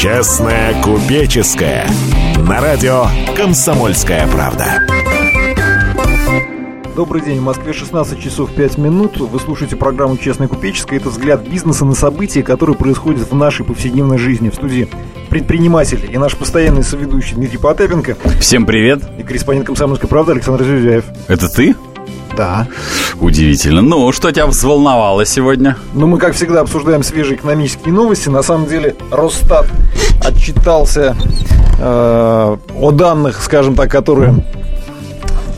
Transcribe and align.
Честная 0.00 0.80
купеческая. 0.80 1.84
На 2.48 2.60
радио 2.60 3.06
«Комсомольская 3.36 4.28
правда». 4.28 4.86
Добрый 6.94 7.20
день, 7.20 7.40
в 7.40 7.42
Москве 7.42 7.72
16 7.72 8.22
часов 8.22 8.52
5 8.52 8.78
минут. 8.78 9.16
Вы 9.16 9.40
слушаете 9.40 9.74
программу 9.74 10.16
«Честная 10.16 10.46
купеческая». 10.46 11.00
Это 11.00 11.08
взгляд 11.08 11.48
бизнеса 11.48 11.84
на 11.84 11.96
события, 11.96 12.44
которые 12.44 12.76
происходят 12.76 13.28
в 13.28 13.34
нашей 13.34 13.66
повседневной 13.66 14.18
жизни. 14.18 14.50
В 14.50 14.54
студии 14.54 14.88
предприниматель 15.30 16.08
и 16.08 16.16
наш 16.16 16.36
постоянный 16.36 16.84
соведущий 16.84 17.34
Дмитрий 17.34 17.58
Потапенко. 17.58 18.16
Всем 18.38 18.66
привет. 18.66 19.02
И 19.18 19.24
корреспондент 19.24 19.66
«Комсомольской 19.66 20.08
правды» 20.08 20.30
Александр 20.30 20.62
Зюзяев. 20.62 21.06
Это 21.26 21.48
ты? 21.48 21.74
Да. 22.38 22.68
Удивительно. 23.20 23.82
Ну, 23.82 24.12
что 24.12 24.30
тебя 24.30 24.46
взволновало 24.46 25.26
сегодня? 25.26 25.76
Ну, 25.92 26.06
мы, 26.06 26.18
как 26.18 26.34
всегда, 26.34 26.60
обсуждаем 26.60 27.02
свежие 27.02 27.36
экономические 27.36 27.92
новости. 27.92 28.28
На 28.28 28.44
самом 28.44 28.68
деле, 28.68 28.94
Росстат 29.10 29.66
отчитался 30.24 31.16
э, 31.80 32.56
о 32.76 32.90
данных, 32.92 33.42
скажем 33.42 33.74
так, 33.74 33.90
которые 33.90 34.36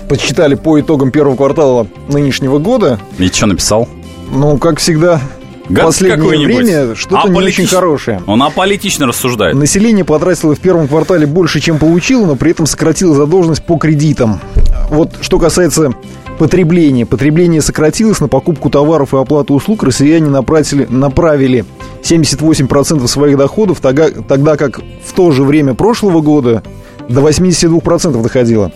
подсчитали 0.09 0.55
по 0.55 0.81
итогам 0.81 1.11
первого 1.11 1.37
квартала 1.37 1.87
нынешнего 2.09 2.59
года. 2.59 2.99
И 3.19 3.29
что 3.29 3.45
написал? 3.45 3.87
Ну, 4.33 4.57
как 4.57 4.79
всегда, 4.79 5.21
в 5.69 5.75
последнее 5.75 6.47
время 6.47 6.95
что-то 6.97 7.29
не 7.29 7.41
очень 7.41 7.67
хорошее. 7.67 8.23
Он 8.27 8.43
аполитично 8.43 9.07
рассуждает. 9.07 9.55
Население 9.55 10.07
потратило 10.07 10.55
в 10.55 10.61
первом 10.61 10.89
квартале 10.89 11.27
больше, 11.27 11.61
чем 11.61 11.79
получило, 11.79 12.25
но 12.25 12.37
при 12.37 12.53
этом 12.53 12.65
сократило 12.65 13.15
задолженность 13.15 13.65
по 13.65 13.77
кредитам. 13.77 14.41
Вот 14.89 15.13
что 15.21 15.39
касается 15.39 15.93
потребления. 16.41 17.05
Потребление 17.05 17.61
сократилось, 17.61 18.19
на 18.21 18.27
покупку 18.27 18.71
товаров 18.71 19.13
и 19.13 19.19
оплату 19.19 19.53
услуг 19.53 19.83
россияне 19.83 20.31
направили, 20.31 20.87
направили 20.89 21.67
78% 22.03 23.07
своих 23.07 23.37
доходов, 23.37 23.81
тогда, 23.81 24.09
тогда 24.11 24.57
как 24.57 24.81
в 25.05 25.13
то 25.15 25.33
же 25.33 25.43
время 25.45 25.75
прошлого 25.75 26.23
года 26.23 26.63
до 27.11 27.21
82% 27.21 28.23
доходило. 28.23 28.73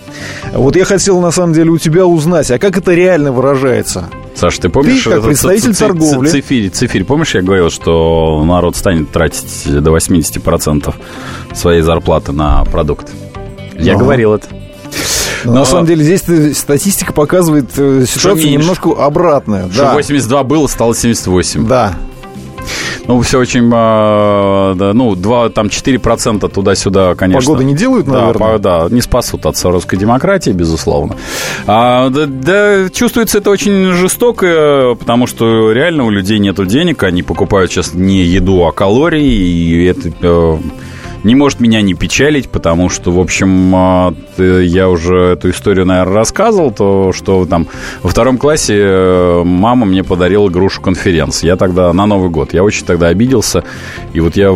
Вот 0.52 0.76
я 0.76 0.84
хотел, 0.84 1.20
на 1.20 1.30
самом 1.30 1.54
деле, 1.54 1.70
у 1.70 1.78
тебя 1.78 2.04
узнать, 2.04 2.50
а 2.50 2.58
как 2.58 2.76
это 2.76 2.92
реально 2.92 3.32
выражается? 3.32 4.10
Саш, 4.34 4.58
ты 4.58 4.68
помнишь... 4.68 5.04
Ты, 5.04 5.10
как 5.12 5.24
представитель 5.24 5.72
ц- 5.72 5.86
торговли. 5.86 6.28
Цифирь, 6.28 6.68
цифирь, 6.68 7.04
помнишь, 7.04 7.34
я 7.34 7.40
говорил, 7.40 7.70
что 7.70 8.44
народ 8.44 8.76
станет 8.76 9.10
тратить 9.10 9.64
до 9.66 9.90
80% 9.96 10.92
своей 11.54 11.80
зарплаты 11.80 12.32
на 12.32 12.62
продукт? 12.66 13.10
Я 13.78 13.92
Ага. 13.94 14.02
говорил 14.04 14.34
это. 14.34 14.48
Но- 15.44 15.52
на 15.60 15.64
самом 15.64 15.86
деле 15.86 16.04
здесь 16.04 16.22
э, 16.28 16.52
статистика 16.54 17.12
показывает 17.12 17.70
э, 17.76 18.04
ситуацию 18.06 18.46
меньше. 18.46 18.58
немножко 18.58 18.90
обратную. 19.04 19.70
Что 19.72 19.92
82 19.94 20.42
было, 20.44 20.66
стало 20.66 20.94
78. 20.94 21.66
Да. 21.66 21.94
Ну, 23.06 23.20
все 23.20 23.38
очень... 23.38 23.70
а, 23.74 24.74
да, 24.74 24.94
ну, 24.94 25.14
2, 25.14 25.50
там 25.50 25.66
4% 25.66 26.48
туда-сюда, 26.48 27.14
конечно. 27.14 27.42
Погоды 27.42 27.64
не 27.64 27.74
делают, 27.74 28.06
Да, 28.06 28.12
наверное? 28.12 28.52
по- 28.54 28.58
да, 28.58 28.86
не 28.88 29.02
спасут 29.02 29.44
от 29.44 29.62
русской 29.64 29.96
демократии, 29.98 30.52
безусловно. 30.52 31.14
А, 31.66 32.08
да, 32.08 32.24
да, 32.24 32.88
чувствуется 32.88 33.38
это 33.38 33.50
очень 33.50 33.92
жестоко, 33.92 34.96
потому 34.98 35.26
что 35.26 35.72
реально 35.72 36.04
у 36.04 36.10
людей 36.10 36.38
нет 36.38 36.66
денег, 36.66 37.02
они 37.02 37.22
покупают 37.22 37.70
сейчас 37.70 37.92
не 37.92 38.22
еду, 38.22 38.64
а 38.64 38.72
калории, 38.72 39.22
и 39.22 39.84
это 39.84 40.10
э, 40.22 40.56
не 41.25 41.34
может 41.34 41.61
меня 41.61 41.80
не 41.80 41.94
печалить, 41.94 42.48
потому 42.48 42.91
что, 42.91 43.11
в 43.11 43.19
общем, 43.19 43.75
а, 43.75 44.14
я 44.39 44.89
уже 44.89 45.33
эту 45.33 45.50
историю, 45.50 45.86
наверное, 45.86 46.14
рассказывал, 46.14 46.70
то, 46.70 47.12
что 47.12 47.47
там 47.47 47.67
во 48.03 48.11
втором 48.11 48.36
классе 48.36 48.75
э, 48.78 49.42
мама 49.45 49.86
мне 49.86 50.05
подарила 50.05 50.48
грушу 50.48 50.83
конференц. 50.83 51.42
Я 51.42 51.56
тогда 51.56 51.92
на 51.92 52.06
Новый 52.06 52.28
год. 52.28 52.52
Я 52.52 52.62
очень 52.62 52.84
тогда 52.84 53.08
обиделся. 53.08 53.64
И 54.12 54.20
вот 54.20 54.36
я 54.36 54.52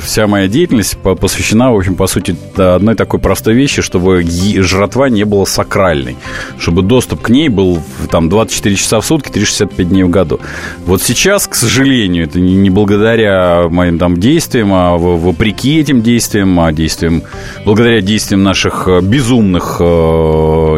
вся 0.00 0.26
моя 0.26 0.46
деятельность 0.46 0.96
по- 0.98 1.16
посвящена, 1.16 1.72
в 1.72 1.76
общем, 1.76 1.96
по 1.96 2.06
сути, 2.06 2.36
одной 2.56 2.94
такой 2.94 3.18
простой 3.18 3.54
вещи, 3.54 3.82
чтобы 3.82 4.24
жратва 4.24 5.08
не 5.08 5.24
была 5.24 5.46
сакральной. 5.46 6.16
Чтобы 6.58 6.82
доступ 6.82 7.22
к 7.22 7.28
ней 7.28 7.48
был 7.48 7.80
там 8.10 8.28
24 8.28 8.76
часа 8.76 9.00
в 9.00 9.06
сутки, 9.06 9.30
365 9.30 9.88
дней 9.88 10.04
в 10.04 10.10
году. 10.10 10.38
Вот 10.86 11.02
сейчас, 11.02 11.48
к 11.48 11.54
сожалению, 11.54 12.24
это 12.24 12.38
не 12.38 12.70
благодаря 12.70 13.68
моим 13.68 13.98
там 13.98 14.18
действиям, 14.18 14.72
а 14.72 14.96
вопреки 14.96 15.80
этим 15.80 16.03
действиям, 16.04 16.60
а 16.60 16.72
действиям, 16.72 17.22
благодаря 17.64 18.00
действиям 18.00 18.44
наших 18.44 18.86
э, 18.86 19.00
безумных 19.00 19.78
э, 19.80 19.84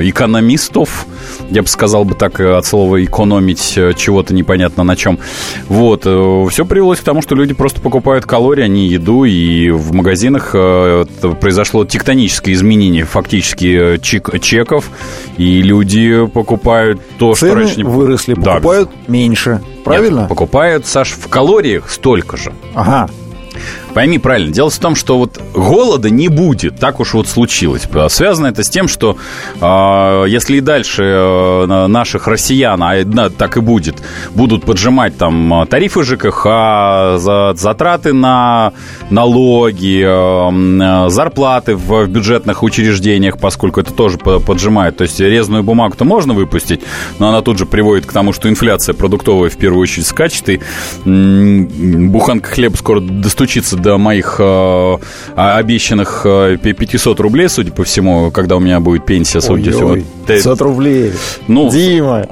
экономистов, 0.05 1.07
я 1.51 1.61
бы 1.63 1.69
сказал 1.69 2.05
бы 2.05 2.15
так, 2.15 2.41
э, 2.41 2.57
от 2.57 2.65
слова 2.65 3.05
экономить 3.05 3.79
чего-то 3.97 4.33
непонятно 4.33 4.85
на 4.85 4.97
чем. 4.97 5.19
Вот, 5.69 6.03
все 6.03 6.65
привелось 6.65 7.01
к 7.01 7.03
тому, 7.05 7.21
что 7.21 7.35
люди 7.35 7.53
просто 7.53 7.81
покупают 7.81 8.25
калории, 8.25 8.65
а 8.65 8.69
не 8.69 8.87
еду, 8.89 9.25
и 9.25 9.71
в 9.71 9.93
магазинах 9.93 10.53
произошло 10.53 11.85
тектоническое 11.85 12.55
изменение 12.55 13.05
фактически 13.05 13.99
чек- 14.01 14.41
чеков, 14.41 14.91
и 15.37 15.61
люди 15.63 16.27
покупают 16.27 17.01
то, 17.19 17.35
что 17.35 17.47
Цены 17.47 17.61
раньше 17.61 17.77
не 17.79 17.85
выросли, 17.85 18.35
Да, 18.35 18.55
покупают 18.55 18.91
меньше. 19.09 19.61
Правильно? 19.85 20.21
нет, 20.21 20.29
покупают, 20.29 20.87
Саш, 20.87 21.11
в 21.13 21.29
калориях 21.29 21.91
столько 21.91 22.37
же. 22.37 22.53
Ага. 22.75 23.09
Пойми 23.97 24.19
правильно, 24.19 24.53
дело 24.53 24.69
в 24.69 24.79
том, 24.79 24.95
что 24.95 25.17
вот 25.17 25.41
голода 25.55 26.11
не 26.11 26.29
будет, 26.29 26.79
так 26.79 27.01
уж 27.01 27.15
вот 27.15 27.29
случилось. 27.29 27.89
Связано 28.11 28.49
это 28.49 28.63
с 28.63 28.69
тем, 28.69 28.89
что 28.89 29.17
э, 29.59 30.25
если 30.29 30.59
и 30.59 30.61
дальше 30.61 31.03
э, 31.03 31.65
на- 31.67 31.89
наших 31.89 32.29
россиян, 32.29 32.83
а 32.83 33.03
на- 33.07 33.31
так 33.31 33.57
и 33.57 33.61
будет, 33.61 33.97
будут 34.35 34.65
поджимать 34.67 35.17
там 35.17 35.63
э, 35.63 35.65
тарифы 35.65 36.03
ЖКХ, 36.03 36.45
за, 36.45 37.55
затраты 37.57 38.13
на 38.13 38.75
налоги, 39.09 40.05
э, 40.05 41.07
э, 41.07 41.09
зарплаты 41.09 41.75
в, 41.75 42.05
в 42.05 42.09
бюджетных 42.09 42.63
учреждениях, 42.63 43.39
поскольку 43.39 43.81
это 43.81 43.95
тоже 43.95 44.19
по- 44.19 44.41
поджимает. 44.41 44.99
То 44.99 45.05
есть 45.05 45.19
резную 45.21 45.63
бумагу-то 45.63 46.05
можно 46.05 46.35
выпустить, 46.35 46.83
но 47.19 47.31
она 47.31 47.41
тут 47.41 47.57
же 47.57 47.65
приводит 47.65 48.05
к 48.05 48.13
тому, 48.13 48.35
что 48.35 48.51
инфляция 48.51 48.93
продуктовая 48.93 49.49
в 49.49 49.57
первую 49.57 49.81
очередь 49.81 50.07
скачет, 50.07 50.51
и 50.51 50.61
м, 51.07 52.11
буханка 52.11 52.51
хлеба 52.51 52.77
скоро 52.77 53.01
достучится 53.01 53.79
до 53.87 53.99
моих 53.99 54.37
э, 54.41 54.43
а- 54.43 54.99
обещанных 55.59 56.23
э, 56.25 56.57
пи- 56.61 56.73
500 56.73 57.21
рублей, 57.21 57.49
судя 57.49 57.71
по 57.71 57.85
всему, 57.85 58.31
когда 58.33 58.57
у 58.57 58.61
меня 58.61 58.81
будет 58.81 59.07
пенсия, 59.07 59.41
судя 59.41 59.71
по 59.71 59.71
всему. 59.77 59.89
Ой-ой, 59.91 60.05
Ты- 60.27 60.35
500 60.35 60.61
рублей. 60.61 61.13
Ну, 61.47 61.71
Дима. 61.71 62.27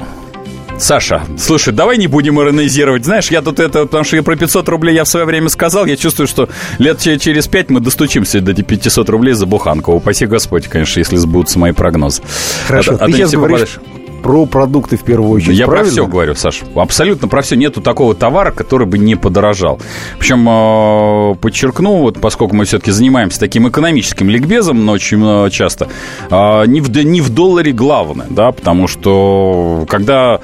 Саша, 0.76 1.22
слушай, 1.38 1.72
давай 1.72 1.97
не 1.98 2.09
будем 2.09 2.41
иронизировать. 2.41 3.04
Знаешь, 3.04 3.31
я 3.31 3.41
тут 3.43 3.60
это, 3.60 3.82
потому 3.84 4.03
что 4.03 4.16
я 4.16 4.25
про 4.25 4.34
500 4.34 4.69
рублей 4.69 4.97
я 4.97 5.04
в 5.04 5.09
свое 5.09 5.25
время 5.25 5.48
сказал, 5.48 5.87
я 5.87 5.97
чувствую, 5.97 6.26
что 6.26 6.48
лет 6.78 6.98
че- 6.98 7.16
через 7.20 7.47
5 7.47 7.70
мы 7.70 7.78
достучимся 7.78 8.41
до 8.41 8.50
этих 8.50 8.66
500 8.66 9.09
рублей 9.09 9.34
за 9.34 9.47
буханку. 9.47 9.93
Упаси 9.93 10.26
Господь, 10.26 10.66
конечно, 10.66 10.98
если 10.98 11.14
сбудутся 11.16 11.60
мои 11.60 11.70
прогнозы. 11.70 12.22
Хорошо, 12.66 12.93
А 12.94 12.94
а 12.97 13.06
ты 13.06 13.12
не 13.12 13.19
сейчас 13.19 13.31
говоришь 13.31 13.75
попадаешь. 13.78 14.03
Про 14.24 14.46
продукты 14.46 14.96
в 14.96 15.02
первую 15.02 15.30
очередь, 15.32 15.58
Я 15.58 15.66
правильно? 15.66 15.84
про 15.84 15.92
все 15.92 16.06
говорю, 16.06 16.34
Саш. 16.34 16.62
Абсолютно 16.74 17.28
про 17.28 17.42
все. 17.42 17.56
Нету 17.56 17.82
такого 17.82 18.14
товара, 18.14 18.52
который 18.52 18.86
бы 18.86 18.96
не 18.96 19.16
подорожал. 19.16 19.78
Причем, 20.18 20.48
э, 20.48 21.34
подчеркну, 21.34 21.98
вот 21.98 22.18
поскольку 22.22 22.56
мы 22.56 22.64
все-таки 22.64 22.90
занимаемся 22.90 23.38
таким 23.38 23.68
экономическим 23.68 24.30
ликбезом, 24.30 24.86
но 24.86 24.92
очень 24.92 25.22
э, 25.22 25.50
часто, 25.50 25.88
э, 26.30 26.64
не, 26.66 26.80
в, 26.80 26.88
не 27.04 27.20
в 27.20 27.28
долларе 27.28 27.72
главное, 27.72 28.26
да, 28.30 28.50
потому 28.50 28.88
что 28.88 29.84
когда 29.88 30.40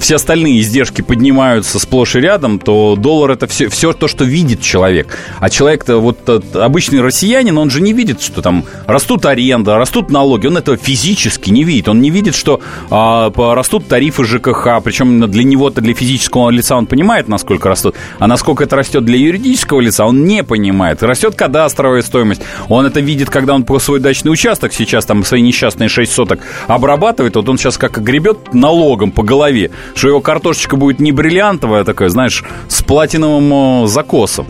все 0.00 0.16
остальные 0.16 0.60
издержки 0.60 1.02
поднимаются 1.02 1.78
сплошь 1.78 2.16
и 2.16 2.20
рядом, 2.20 2.58
то 2.58 2.96
доллар 2.96 3.32
это 3.32 3.46
все, 3.46 3.68
все 3.68 3.92
то, 3.92 4.08
что 4.08 4.24
видит 4.24 4.60
человек. 4.60 5.18
А 5.40 5.48
человек-то, 5.50 5.98
вот 5.98 6.28
обычный 6.54 7.00
россиянин, 7.00 7.56
он 7.56 7.70
же 7.70 7.80
не 7.80 7.92
видит, 7.92 8.20
что 8.20 8.42
там 8.42 8.64
растут 8.86 9.24
аренда, 9.26 9.76
растут 9.76 10.10
налоги. 10.10 10.46
Он 10.46 10.58
этого 10.58 10.76
физически 10.76 11.50
не 11.50 11.64
видит. 11.64 11.88
Он 11.88 12.00
не 12.00 12.10
видит, 12.10 12.34
что 12.34 12.60
а, 12.90 13.32
растут 13.54 13.88
тарифы 13.88 14.24
ЖКХ. 14.24 14.82
Причем 14.84 15.30
для 15.30 15.44
него-то, 15.44 15.80
для 15.80 15.94
физического 15.94 16.50
лица 16.50 16.76
он 16.76 16.86
понимает, 16.86 17.28
насколько 17.28 17.68
растут. 17.68 17.94
А 18.18 18.26
насколько 18.26 18.64
это 18.64 18.76
растет 18.76 19.04
для 19.04 19.18
юридического 19.18 19.80
лица, 19.80 20.06
он 20.06 20.24
не 20.24 20.42
понимает. 20.44 21.02
Растет 21.02 21.34
кадастровая 21.34 22.02
стоимость. 22.02 22.42
Он 22.68 22.84
это 22.84 23.00
видит, 23.00 23.30
когда 23.30 23.54
он 23.54 23.64
свой 23.78 24.00
дачный 24.00 24.32
участок 24.32 24.72
сейчас 24.72 25.06
там 25.06 25.24
свои 25.24 25.40
несчастные 25.40 25.88
6 25.88 26.12
соток 26.12 26.40
обрабатывает. 26.66 27.36
Вот 27.36 27.48
он 27.48 27.58
сейчас 27.58 27.78
как 27.78 28.02
гребет 28.02 28.52
налогом 28.54 29.12
по 29.12 29.22
голове, 29.22 29.70
что 29.94 30.08
его 30.08 30.20
картошечка 30.20 30.76
будет 30.76 31.00
не 31.00 31.12
бриллиантовая 31.12 31.84
такая, 31.84 32.08
знаешь, 32.08 32.44
с 32.68 32.82
платиновым 32.82 33.86
закосом. 33.86 34.46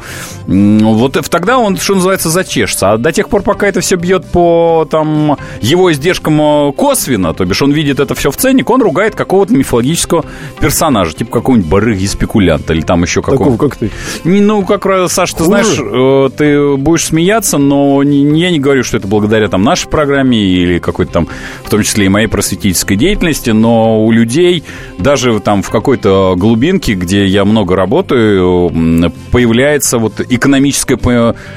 Вот 0.47 1.19
тогда 1.31 1.59
он, 1.59 1.77
что 1.77 1.95
называется, 1.95 2.31
зачешется. 2.31 2.93
А 2.93 2.97
до 2.99 3.13
тех 3.13 3.29
пор, 3.29 3.43
пока 3.43 3.67
это 3.67 3.81
все 3.81 3.97
бьет 3.97 4.27
по 4.31 4.87
там, 4.91 5.37
его 5.61 5.93
издержкам 5.93 6.73
косвенно, 6.73 7.35
то 7.35 7.45
бишь 7.45 7.61
он 7.63 7.73
видит 7.73 8.01
это 8.01 8.15
все 8.15 8.31
в 8.31 8.37
ценник, 8.37 8.71
он 8.71 8.83
ругает 8.83 9.15
какого-то 9.15 9.53
мифологического 9.55 10.25
персонажа, 10.61 11.15
типа 11.15 11.33
какого-нибудь 11.33 11.69
барыги-спекулянта 11.69 12.73
или 12.73 12.81
там 12.81 13.03
еще 13.03 13.21
Такого, 13.21 13.37
какого-то. 13.57 13.69
как 13.69 13.77
ты. 13.77 13.91
Ну, 14.25 14.65
как 14.65 14.87
раз, 14.87 15.13
Саш, 15.13 15.33
ты 15.33 15.45
Хуже? 15.45 15.49
знаешь, 15.49 15.79
э, 15.79 16.31
ты 16.37 16.77
будешь 16.77 17.07
смеяться, 17.07 17.59
но 17.59 18.03
я 18.03 18.51
не 18.51 18.59
говорю, 18.61 18.85
что 18.85 18.97
это 18.97 19.07
благодаря 19.09 19.49
там 19.49 19.63
нашей 19.63 19.89
программе 19.89 20.39
или 20.39 20.79
какой-то 20.79 21.13
там, 21.13 21.29
в 21.65 21.71
том 21.71 21.83
числе 21.83 22.07
и 22.07 22.09
моей 22.09 22.29
просветительской 22.29 22.97
деятельности, 22.97 23.51
но 23.51 24.05
у 24.05 24.13
людей 24.13 24.63
даже 24.99 25.18
там 25.45 25.63
в 25.63 25.71
какой-то 25.71 26.35
глубинке, 26.37 26.95
где 26.95 27.27
я 27.27 27.45
много 27.45 27.77
работаю, 27.77 29.13
появляется 29.31 29.99
вот 29.99 30.21
экономическое, 30.21 30.97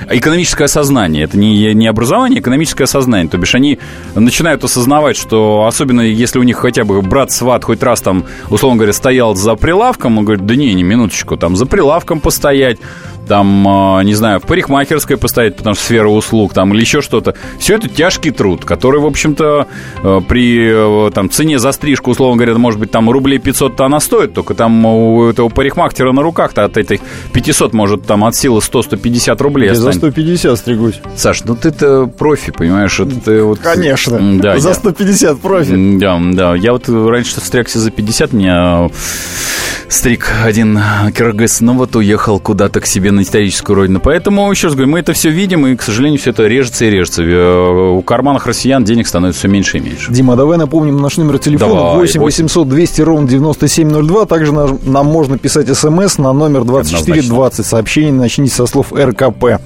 экономическое 0.10 0.68
сознание. 0.68 1.24
Это 1.24 1.38
не, 1.38 1.74
не 1.74 1.88
образование, 1.88 2.38
а 2.38 2.42
экономическое 2.42 2.86
сознание. 2.86 3.30
То 3.30 3.38
бишь 3.38 3.56
они 3.56 3.80
начинают 4.16 4.64
осознавать, 4.64 5.18
что 5.18 5.66
особенно 5.68 6.02
если 6.02 6.40
у 6.40 6.44
них 6.44 6.58
хотя 6.58 6.84
бы 6.84 7.02
брат-сват 7.02 7.64
хоть 7.64 7.84
раз 7.84 8.02
там, 8.02 8.26
условно 8.50 8.78
говоря, 8.78 8.94
стоял 8.94 9.36
за 9.36 9.56
прилавком, 9.56 10.18
он 10.18 10.26
говорит, 10.26 10.46
да 10.46 10.56
не, 10.56 10.74
не 10.74 10.84
минуточку, 10.84 11.38
там 11.38 11.56
за 11.56 11.66
прилавком 11.66 12.20
постоять, 12.20 12.78
там, 13.32 13.66
а, 13.66 14.02
не 14.04 14.14
знаю, 14.14 14.42
в 14.42 14.44
парикмахерской 14.44 15.16
постоять, 15.16 15.56
потому 15.56 15.74
что 15.74 15.86
сфера 15.86 16.10
услуг, 16.10 16.54
там, 16.54 16.74
или 16.74 16.82
еще 16.82 17.00
что-то. 17.00 17.34
Все 17.60 17.76
это 17.76 17.88
тяжкий 17.88 18.32
труд, 18.32 18.66
который, 18.66 19.00
в 19.00 19.06
общем-то, 19.06 19.68
э, 20.04 20.22
при 20.28 21.08
э, 21.08 21.12
там, 21.12 21.30
цене 21.30 21.58
за 21.58 21.72
стрижку, 21.72 22.12
условно 22.12 22.36
говоря, 22.36 22.58
может 22.58 22.78
быть, 22.78 22.92
там 22.92 23.10
рублей 23.10 23.38
500-то 23.40 23.86
она 23.86 24.02
стоит, 24.02 24.34
только 24.34 24.54
там 24.54 24.86
у 24.86 25.30
этого 25.30 25.48
парикмахтера 25.48 26.12
на 26.12 26.22
руках-то 26.24 26.66
от 26.66 26.76
этих 26.76 27.00
500 27.32 27.72
может 27.72 28.06
там 28.06 28.26
от 28.26 28.36
силы 28.36 28.60
100-150 28.60 29.42
рублей 29.42 29.68
Я 29.70 29.76
за 29.76 29.88
останется. 29.92 30.12
150 30.12 30.58
стригусь. 30.60 31.00
Саш, 31.16 31.46
ну 31.46 31.56
ты-то 31.56 32.08
профи, 32.08 32.52
понимаешь? 32.52 33.00
это 33.00 33.16
ты 33.16 33.44
вот... 33.44 33.60
Конечно. 33.60 34.20
Да, 34.42 34.60
за 34.60 34.70
я- 34.70 34.76
150 34.76 35.40
профи. 35.40 35.72
М, 35.72 36.00
Да, 36.00 36.20
да. 36.34 36.56
Я 36.58 36.74
вот 36.74 36.90
раньше 36.90 37.40
стригся 37.40 37.80
за 37.80 37.92
50, 37.92 38.34
меня 38.34 38.90
стриг 39.92 40.32
один 40.44 40.80
киргиз, 41.16 41.62
но 41.62 41.74
вот 41.74 41.96
уехал 41.96 42.40
куда-то 42.40 42.80
к 42.80 42.86
себе 42.86 43.12
на 43.12 43.22
историческую 43.22 43.76
родину. 43.76 44.00
Поэтому, 44.00 44.50
еще 44.50 44.68
раз 44.68 44.76
говорю, 44.76 44.92
мы 44.92 45.00
это 45.00 45.14
все 45.14 45.30
видим, 45.30 45.68
и, 45.68 45.76
к 45.76 45.82
сожалению, 45.82 46.20
все 46.20 46.30
это 46.32 46.48
режется 46.48 46.86
и 46.86 46.90
режется. 46.90 47.24
Э, 47.24 47.90
У 47.92 48.02
карманах 48.02 48.46
россиян 48.48 48.84
денег 48.84 49.08
становится 49.08 49.40
все 49.40 49.48
меньше 49.50 49.78
и 49.78 49.82
меньше. 49.82 50.12
Дима, 50.12 50.36
давай 50.36 50.58
напомним 50.58 50.98
наш 50.98 51.18
номер 51.18 51.40
телефона 51.40 51.74
Давай, 51.74 51.96
8 51.98 52.22
800 52.22 52.70
200 52.70 53.02
ровно 53.02 53.28
9702. 53.28 54.26
Также 54.26 54.54
нам, 54.54 54.80
нам 54.86 55.06
можно 55.06 55.38
писать 55.38 55.68
смс 55.78 56.18
на 56.18 56.32
номер 56.34 56.64
2420. 56.64 57.66
Сообщение 57.66 58.14
начните 58.14 58.56
со 58.56 58.66
слов 58.66 58.94
РКП. 58.94 59.60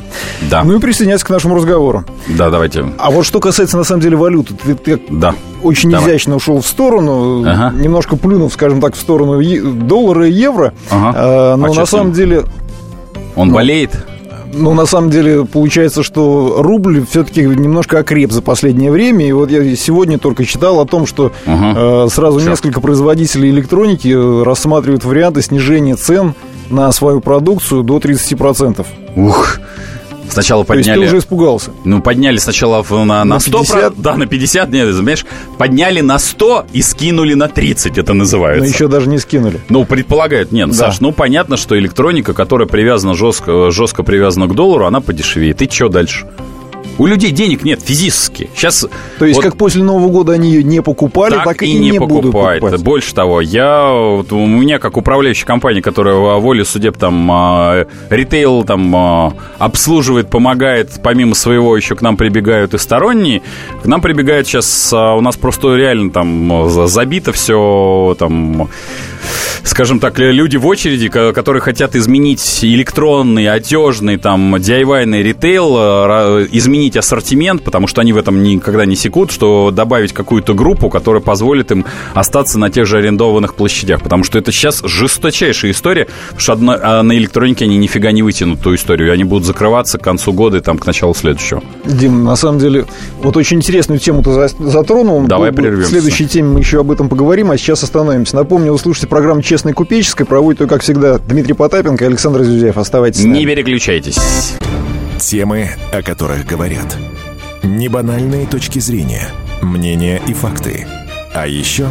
Да, 0.49 0.63
Ну 0.63 0.77
и 0.77 0.79
присоединяйся 0.79 1.25
к 1.25 1.29
нашему 1.29 1.55
разговору. 1.55 2.03
да, 2.27 2.49
давайте. 2.49 2.85
А 2.97 3.11
вот 3.11 3.25
что 3.25 3.39
касается, 3.39 3.77
на 3.77 3.83
самом 3.83 4.01
деле, 4.01 4.17
валюты, 4.17 4.53
ты, 4.55 4.75
ты 4.75 4.99
Да. 5.09 5.35
Очень 5.65 5.91
Давай. 5.91 6.09
изящно 6.09 6.35
ушел 6.35 6.61
в 6.61 6.67
сторону, 6.67 7.43
Ага. 7.45 7.73
немножко 7.77 8.15
плюнув, 8.15 8.53
скажем 8.53 8.81
так, 8.81 8.95
в 8.95 8.99
сторону 8.99 9.41
доллара 9.87 10.27
и 10.27 10.31
евро. 10.31 10.73
Ага. 10.89 11.13
А, 11.15 11.55
но 11.57 11.65
А 11.65 11.73
на 11.73 11.85
самом 11.85 12.11
деле, 12.13 12.43
Он 13.35 13.51
болеет? 13.51 13.91
ну, 14.53 14.73
на 14.73 14.85
самом 14.85 15.09
деле, 15.09 15.43
получается, 15.45 16.01
что 16.03 16.55
рубль 16.59 17.05
все-таки 17.09 17.41
немножко 17.41 17.99
окреп 17.99 18.31
за 18.31 18.41
последнее 18.41 18.89
время. 18.91 19.27
И 19.27 19.31
вот 19.33 19.51
я 19.51 19.75
сегодня 19.75 20.17
только 20.17 20.45
читал 20.45 20.79
о 20.79 20.85
том, 20.85 21.05
что 21.05 21.31
Ага. 21.45 22.05
э, 22.05 22.07
сразу 22.09 22.39
Чё? 22.39 22.49
несколько 22.51 22.79
производителей 22.79 23.49
электроники 23.49 24.07
э, 24.07 24.43
рассматривают 24.43 25.03
варианты 25.03 25.41
снижения 25.41 25.95
цен 25.95 26.33
на 26.69 26.91
свою 26.93 27.19
продукцию 27.19 27.83
до 27.83 27.97
30%. 27.99 28.85
Ух. 29.17 29.59
Сначала 30.29 30.65
То 30.65 30.73
есть 30.73 30.85
ты 30.87 30.91
подняли... 30.93 31.07
уже 31.07 31.17
испугался. 31.19 31.71
Ну, 31.83 32.01
подняли 32.01 32.37
сначала 32.37 32.85
на, 32.89 33.05
на 33.05 33.25
На 33.25 33.39
100, 33.39 33.59
50? 33.59 34.01
да, 34.01 34.15
на 34.15 34.25
50, 34.25 34.69
нет, 34.71 34.93
знаешь, 34.93 35.25
подняли 35.57 36.01
на 36.01 36.19
100 36.19 36.65
и 36.73 36.81
скинули 36.81 37.33
на 37.33 37.47
30, 37.47 37.97
это 37.97 38.13
называется. 38.13 38.65
Но 38.65 38.69
еще 38.73 38.87
даже 38.87 39.09
не 39.09 39.17
скинули. 39.17 39.59
Ну, 39.69 39.85
предполагают, 39.85 40.51
нет, 40.51 40.69
Да. 40.69 40.73
Саш, 40.75 40.99
ну 40.99 41.11
понятно, 41.11 41.57
что 41.57 41.77
электроника, 41.77 42.33
которая 42.33 42.67
привязана 42.67 43.13
жестко, 43.15 43.71
жестко 43.71 44.03
привязана 44.03 44.47
к 44.47 44.55
доллару, 44.55 44.85
она 44.85 45.01
подешевеет. 45.01 45.61
И 45.61 45.69
что 45.69 45.89
дальше? 45.89 46.25
У 46.97 47.07
людей 47.07 47.31
денег 47.31 47.63
нет 47.63 47.81
физически. 47.81 48.49
Сейчас 48.55 48.85
То 49.19 49.25
есть, 49.25 49.41
как 49.41 49.57
после 49.57 49.83
Нового 49.83 50.09
года 50.09 50.33
они 50.33 50.51
ее 50.51 50.63
не 50.63 50.81
покупали, 50.81 51.35
так, 51.43 51.61
и, 51.61 51.73
не, 51.73 51.99
будут 51.99 52.23
покупают. 52.31 52.61
покупать. 52.61 52.83
Больше 52.83 53.13
того, 53.13 53.41
я 53.41 53.89
вот 53.91 54.31
у 54.31 54.45
меня 54.45 54.79
как 54.79 54.95
управляющая 54.95 55.45
компания, 55.45 55.81
которая 55.81 56.15
воле 56.15 56.63
судеб 56.63 56.97
там 56.97 57.29
а, 57.31 57.85
ритейл 58.09 58.63
там 58.63 58.95
а, 58.95 59.33
обслуживает, 59.57 60.29
помогает, 60.29 60.91
помимо 61.03 61.35
своего 61.35 61.75
еще 61.75 61.95
к 61.95 62.01
нам 62.01 62.15
прибегают 62.15 62.73
и 62.73 62.77
сторонние. 62.77 63.41
К 63.83 63.85
нам 63.87 64.01
прибегают 64.01 64.47
сейчас 64.47 64.93
у 64.93 65.21
нас 65.21 65.35
просто 65.35 65.75
реально 65.75 66.11
там 66.11 66.51
а, 66.51 66.69
за- 66.69 66.87
забито 66.87 67.33
все 67.33 68.15
там 68.17 68.69
скажем 69.63 69.99
так, 69.99 70.17
люди 70.19 70.57
в 70.57 70.65
очереди, 70.67 71.09
ко- 71.09 71.33
которые 71.33 71.61
хотят 71.61 71.95
изменить 71.95 72.59
электронный, 72.63 73.47
одежный, 73.49 74.17
там, 74.17 74.55
DIY 74.55 75.21
ритейл, 75.21 75.75
э, 75.77 76.47
изменить 76.51 76.97
ассортимент, 76.97 77.63
потому 77.63 77.87
что 77.87 78.01
они 78.01 78.13
в 78.13 78.17
этом 78.17 78.41
никогда 78.43 78.85
не 78.85 78.95
секут, 78.95 79.31
что 79.31 79.71
добавить 79.71 80.13
какую-то 80.13 80.53
группу, 80.53 80.89
которая 80.89 81.21
позволит 81.21 81.71
им 81.71 81.85
остаться 82.13 82.59
на 82.59 82.69
тех 82.69 82.85
же 82.85 82.97
арендованных 82.97 83.55
площадях, 83.55 84.01
потому 84.01 84.23
что 84.23 84.37
это 84.39 84.51
сейчас 84.51 84.81
жесточайшая 84.83 85.71
история, 85.71 86.07
потому 86.27 86.39
что 86.39 86.53
одно- 86.53 86.77
а 86.81 87.03
на 87.03 87.17
электронике 87.17 87.65
они 87.65 87.77
нифига 87.77 88.11
не 88.11 88.23
вытянут 88.23 88.61
ту 88.61 88.73
историю, 88.75 89.11
они 89.13 89.23
будут 89.23 89.45
закрываться 89.45 89.97
к 89.97 90.01
концу 90.01 90.33
года 90.33 90.57
и 90.57 90.61
там 90.61 90.77
к 90.77 90.85
началу 90.85 91.13
следующего. 91.13 91.61
Дим, 91.85 92.23
на 92.23 92.35
самом 92.35 92.59
деле, 92.59 92.85
вот 93.21 93.35
очень 93.37 93.57
интересную 93.57 93.99
тему 93.99 94.23
ты 94.23 94.31
за- 94.31 94.49
затронул. 94.59 95.23
Давай 95.27 95.51
бу- 95.51 95.55
прервемся. 95.55 95.87
В 95.87 95.91
следующей 95.91 96.27
теме 96.27 96.49
мы 96.49 96.59
еще 96.59 96.79
об 96.79 96.91
этом 96.91 97.09
поговорим, 97.09 97.51
а 97.51 97.57
сейчас 97.57 97.83
остановимся. 97.83 98.35
Напомню, 98.35 98.71
вы 98.71 98.79
слушаете 98.79 99.07
программу 99.07 99.24
«Честной 99.41 99.73
купеческой». 99.73 100.25
Проводит 100.25 100.61
ее, 100.61 100.67
как 100.67 100.81
всегда, 100.81 101.17
Дмитрий 101.19 101.53
Потапенко 101.53 102.03
и 102.03 102.07
Александр 102.07 102.43
Зюзяев. 102.43 102.77
Оставайтесь 102.77 103.21
с 103.21 103.25
нами. 103.25 103.39
Не 103.39 103.45
переключайтесь. 103.45 104.17
Темы, 105.19 105.69
о 105.91 106.01
которых 106.01 106.45
говорят. 106.45 106.97
Небанальные 107.63 108.45
точки 108.45 108.79
зрения, 108.79 109.27
мнения 109.61 110.21
и 110.27 110.33
факты. 110.33 110.87
А 111.33 111.47
еще 111.47 111.87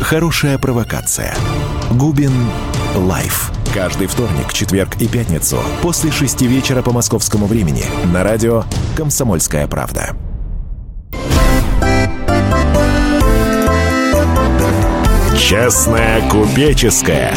хорошая 0.00 0.58
провокация. 0.58 1.34
Губин 1.92 2.32
Live. 2.96 3.50
Каждый 3.72 4.06
вторник, 4.06 4.52
четверг 4.52 4.90
и 5.00 5.08
пятницу 5.08 5.58
после 5.82 6.12
шести 6.12 6.46
вечера 6.46 6.82
по 6.82 6.92
московскому 6.92 7.46
времени 7.46 7.84
на 8.12 8.22
радио 8.22 8.64
«Комсомольская 8.96 9.66
правда». 9.66 10.14
Честная 15.44 16.26
купеческая. 16.30 17.34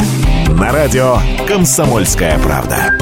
На 0.58 0.72
радио 0.72 1.18
«Комсомольская 1.46 2.38
правда». 2.38 2.94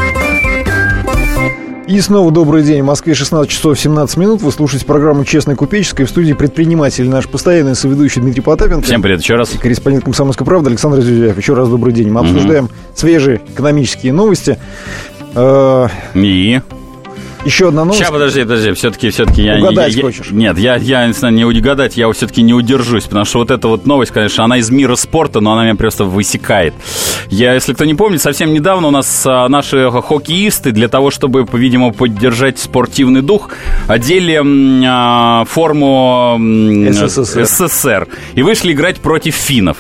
И 1.87 2.01
снова 2.01 2.33
добрый 2.33 2.65
день. 2.65 2.83
В 2.83 2.87
Москве 2.87 3.15
16 3.15 3.49
часов 3.49 3.79
17 3.79 4.17
минут. 4.17 4.43
Вы 4.43 4.51
слушаете 4.51 4.85
программу 4.85 5.25
«Честной 5.25 5.55
купеческой». 5.55 6.07
В 6.07 6.11
студии 6.11 6.33
предприниматель, 6.33 7.09
наш 7.09 7.29
постоянный 7.29 7.77
соведущий 7.77 8.21
Дмитрий 8.21 8.43
Потапенко. 8.43 8.85
Всем 8.85 9.01
привет 9.01 9.21
еще 9.21 9.37
раз. 9.37 9.55
И 9.55 9.59
корреспондент 9.59 10.05
«Комсомольской 10.05 10.45
правды» 10.45 10.71
Александр 10.71 11.01
Зюзяев. 11.01 11.39
Еще 11.39 11.55
раз 11.55 11.69
добрый 11.69 11.93
день. 11.93 12.11
Мы 12.11 12.23
обсуждаем 12.23 12.69
свежие 12.93 13.41
экономические 13.53 14.13
новости. 14.13 14.59
Э, 15.37 15.87
И... 16.15 16.61
Еще 17.47 17.69
одна 17.69 17.85
новость. 17.85 18.01
Сейчас, 18.01 18.11
подожди, 18.11 18.43
подожди, 18.43 18.73
все-таки, 18.73 19.11
все-таки 19.11 19.43
я... 19.43 19.57
Угадать 19.59 19.93
я- 19.93 19.97
я- 19.99 20.03
хочешь? 20.03 20.31
Нет, 20.33 20.59
я, 20.59 20.77
я 20.77 21.07
не 21.07 21.45
угадать, 21.45 21.97
я 21.97 22.11
все-таки 22.13 22.43
не 22.43 22.53
удержусь, 22.53 23.05
потому 23.05 23.25
что 23.25 23.39
вот 23.39 23.51
эта 23.53 23.69
вот 23.69 23.87
новость, 23.87 24.11
конечно, 24.13 24.45
она 24.45 24.59
из 24.59 24.69
мира 24.71 24.97
спорта, 24.97 25.41
но 25.41 25.53
она 25.53 25.63
меня 25.65 25.77
просто 25.77 26.05
высекает. 26.05 26.75
Я, 27.29 27.55
если 27.55 27.73
кто 27.73 27.85
не 27.85 27.95
помнит, 27.95 28.21
совсем 28.21 28.53
недавно 28.53 28.89
у 28.89 28.91
нас 28.91 29.23
а, 29.25 29.49
наши 29.49 29.89
хоккеисты 29.91 30.73
для 30.73 30.89
того, 30.89 31.11
чтобы, 31.11 31.47
видимо, 31.53 31.93
поддержать 31.93 32.59
спортивный 32.59 33.23
дух, 33.23 33.51
одели 33.87 34.41
а, 34.85 35.45
форму 35.47 36.35
м, 36.37 36.93
СССР. 36.93 37.45
СССР 37.47 38.09
и 38.35 38.43
вышли 38.43 38.73
играть 38.73 38.97
против 39.01 39.35
финнов. 39.35 39.77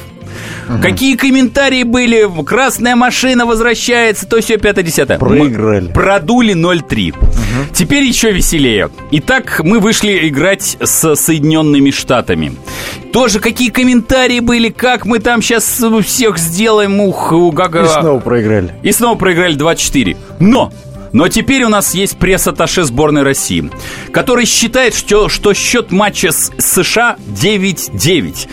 Какие 0.82 1.16
комментарии 1.16 1.82
были? 1.82 2.28
Красная 2.44 2.96
машина 2.96 3.46
возвращается, 3.46 4.26
то 4.26 4.40
все 4.40 4.56
5-10. 4.56 5.18
Проиграли. 5.18 5.92
Продули 5.92 6.54
0-3. 6.54 7.14
Теперь 7.73 8.04
еще 8.04 8.32
веселее. 8.32 8.90
Итак, 9.12 9.61
мы 9.62 9.78
вышли 9.78 10.28
играть 10.28 10.76
с 10.82 11.14
Соединенными 11.16 11.90
Штатами. 11.90 12.54
Тоже 13.12 13.40
какие 13.40 13.70
комментарии 13.70 14.40
были, 14.40 14.68
как 14.68 15.06
мы 15.06 15.20
там 15.20 15.40
сейчас 15.40 15.82
всех 16.04 16.38
сделаем, 16.38 17.00
ух, 17.00 17.32
как... 17.54 17.75
И 17.76 17.87
снова 17.87 18.20
проиграли. 18.20 18.75
И 18.82 18.92
снова 18.92 19.16
проиграли 19.16 19.56
2-4. 19.56 20.16
Но! 20.40 20.73
Но 21.12 21.28
теперь 21.28 21.62
у 21.62 21.70
нас 21.70 21.94
есть 21.94 22.18
пресс-атташе 22.18 22.82
сборной 22.82 23.23
России, 23.23 23.70
который 24.12 24.44
считает, 24.44 24.94
что, 24.94 25.30
что 25.30 25.54
счет 25.54 25.90
матча 25.90 26.30
с 26.30 26.52
США 26.58 27.16
9-9. 27.28 28.49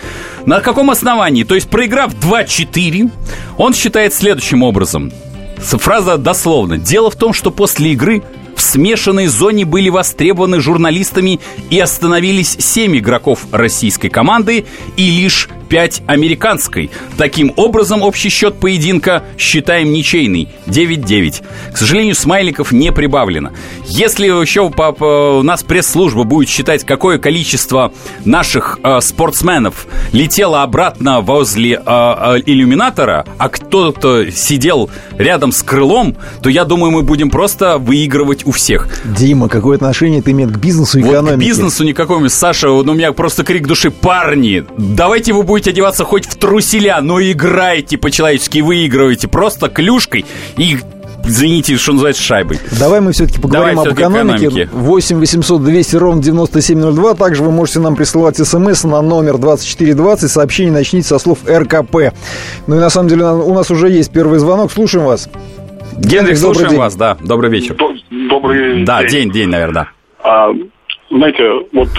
На 0.46 0.60
каком 0.60 0.92
основании? 0.92 1.44
То 1.44 1.56
есть, 1.56 1.70
проиграв 1.70 2.14
2-4, 2.14 3.10
он 3.58 3.74
считает 3.74 4.14
следующим 4.14 4.64
образом. 4.64 5.12
Фраза 5.58 6.18
дословно. 6.18 6.78
Дело 6.78 7.10
в 7.10 7.16
том, 7.16 7.34
что 7.34 7.50
после 7.50 7.94
игры 7.94 8.24
в 8.56 8.62
смешанной 8.62 9.28
зоне 9.28 9.66
были 9.66 9.90
востребованы 9.90 10.60
журналистами 10.60 11.40
и 11.70 11.80
остановились 11.80 12.56
7 12.60 12.98
игроков 12.98 13.46
российской 13.52 14.10
команды 14.10 14.66
и 14.98 15.10
лишь 15.10 15.50
5 15.74 16.04
американской. 16.06 16.92
Таким 17.18 17.52
образом, 17.56 18.04
общий 18.04 18.30
счет 18.30 18.60
поединка 18.60 19.24
считаем 19.40 19.92
ничейный. 19.92 20.50
9-9. 20.68 21.42
К 21.74 21.78
сожалению, 21.78 22.14
смайликов 22.14 22.72
не 22.72 22.92
прибавлено. 22.92 23.50
Если 23.88 24.28
еще 24.28 24.70
по, 24.70 24.92
по, 24.92 25.40
у 25.40 25.42
нас 25.42 25.64
пресс-служба 25.64 26.26
будет 26.26 26.48
считать, 26.48 26.84
какое 26.84 27.18
количество 27.18 27.92
наших 28.24 28.78
э, 28.84 29.02
спортсменов 29.02 29.88
летело 30.12 30.62
обратно 30.62 31.22
возле 31.22 31.72
э, 31.74 31.80
э, 31.84 32.42
иллюминатора, 32.46 33.26
а 33.40 33.50
кто-то 33.50 34.30
сидел 34.32 34.92
рядом 35.18 35.52
с 35.52 35.64
крылом, 35.64 36.16
то 36.44 36.50
я 36.52 36.66
думаю, 36.66 36.92
мы 36.92 37.02
будем 37.02 37.32
просто 37.32 37.80
выигрывать 37.80 38.46
у 38.46 38.52
всех. 38.52 38.88
Дима, 39.06 39.50
какое 39.50 39.78
отношение 39.78 40.20
это 40.20 40.30
имеет 40.30 40.52
к 40.52 40.60
бизнесу 40.60 41.00
и 41.00 41.02
Вот 41.02 41.14
экономике? 41.14 41.36
к 41.36 41.40
бизнесу 41.40 41.84
никакого. 41.84 42.28
Саша, 42.28 42.68
ну, 42.68 42.92
у 42.92 42.94
меня 42.94 43.12
просто 43.12 43.44
крик 43.44 43.66
души. 43.66 43.90
Парни, 43.90 44.66
давайте 44.78 45.34
вы 45.34 45.42
будете 45.42 45.63
одеваться 45.68 46.04
хоть 46.06 46.26
в 46.26 46.36
труселя, 46.36 47.00
но 47.02 47.22
играйте 47.22 47.98
по-человечески, 47.98 48.60
выигрывайте 48.60 49.28
просто 49.28 49.70
клюшкой 49.70 50.26
и 50.58 50.78
извините, 51.26 51.78
что 51.78 51.94
называется, 51.94 52.22
шайбой. 52.22 52.60
Давай 52.80 53.00
мы 53.00 53.12
все-таки 53.14 53.40
поговорим 53.40 53.76
Давай 53.76 53.90
об 53.92 53.96
всё-таки 53.96 54.02
экономике. 54.20 54.46
экономике. 54.48 54.70
8 54.74 55.20
800 55.20 55.64
200 55.64 55.96
ровно 55.96 56.22
9702. 56.22 57.14
Также 57.16 57.44
вы 57.44 57.52
можете 57.52 57.80
нам 57.80 57.96
присылать 57.96 58.38
смс 58.38 58.84
на 58.84 59.02
номер 59.02 59.38
2420. 59.38 60.30
Сообщение 60.30 60.74
начните 60.74 61.08
со 61.08 61.20
слов 61.20 61.40
РКП. 61.48 61.96
Ну 62.68 62.76
и 62.76 62.80
на 62.80 62.90
самом 62.90 63.08
деле 63.10 63.26
у 63.26 63.54
нас 63.54 63.72
уже 63.72 63.90
есть 63.90 64.12
первый 64.12 64.40
звонок. 64.40 64.72
Слушаем 64.72 65.06
вас. 65.06 65.30
Генрих, 65.96 66.22
добрый 66.22 66.38
слушаем 66.38 66.70
день. 66.72 66.80
вас, 66.80 66.96
да. 66.96 67.18
Добрый 67.22 67.50
вечер. 67.52 67.78
Добрый 68.30 68.84
Да, 68.84 69.02
день. 69.04 69.12
день, 69.12 69.32
день, 69.32 69.50
наверное, 69.50 69.90
А, 70.24 70.48
знаете, 71.10 71.44
вот 71.72 71.90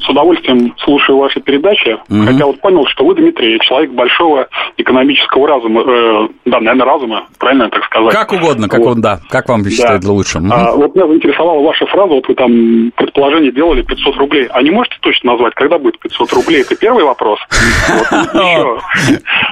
с 0.00 0.08
удовольствием 0.08 0.74
слушаю 0.78 1.18
ваши 1.18 1.40
передачи, 1.40 1.98
Мгм. 2.08 2.26
хотя 2.26 2.46
вот 2.46 2.60
понял, 2.60 2.86
что 2.86 3.04
вы, 3.04 3.14
Дмитрий, 3.14 3.58
человек 3.60 3.90
большого 3.90 4.48
экономического 4.76 5.46
разума, 5.48 5.82
э, 5.82 6.28
да, 6.46 6.60
наверное, 6.60 6.86
разума, 6.86 7.24
правильно 7.38 7.68
так 7.70 7.80
да. 7.80 7.86
сказать? 7.86 8.12
Как 8.14 8.32
угодно, 8.32 8.68
как 8.68 8.80
Вот. 8.80 8.96
он, 8.96 9.00
да. 9.00 9.20
Как 9.28 9.48
вам 9.48 9.64
считает 9.64 10.04
лучше? 10.04 10.40
Мгм. 10.40 10.52
А, 10.52 10.72
вот 10.72 10.94
меня 10.94 11.06
заинтересовала 11.06 11.62
ваша 11.62 11.86
фраза, 11.86 12.14
вот 12.14 12.28
вы 12.28 12.34
там 12.34 12.92
предположение 12.96 13.52
делали 13.52 13.82
500 13.82 14.16
рублей. 14.16 14.48
А 14.50 14.62
не 14.62 14.70
можете 14.70 14.96
точно 15.00 15.32
назвать, 15.32 15.54
когда 15.54 15.78
будет 15.78 15.98
500 16.00 16.32
рублей? 16.32 16.62
Это 16.62 16.76
первый 16.76 17.04
вопрос. 17.04 17.38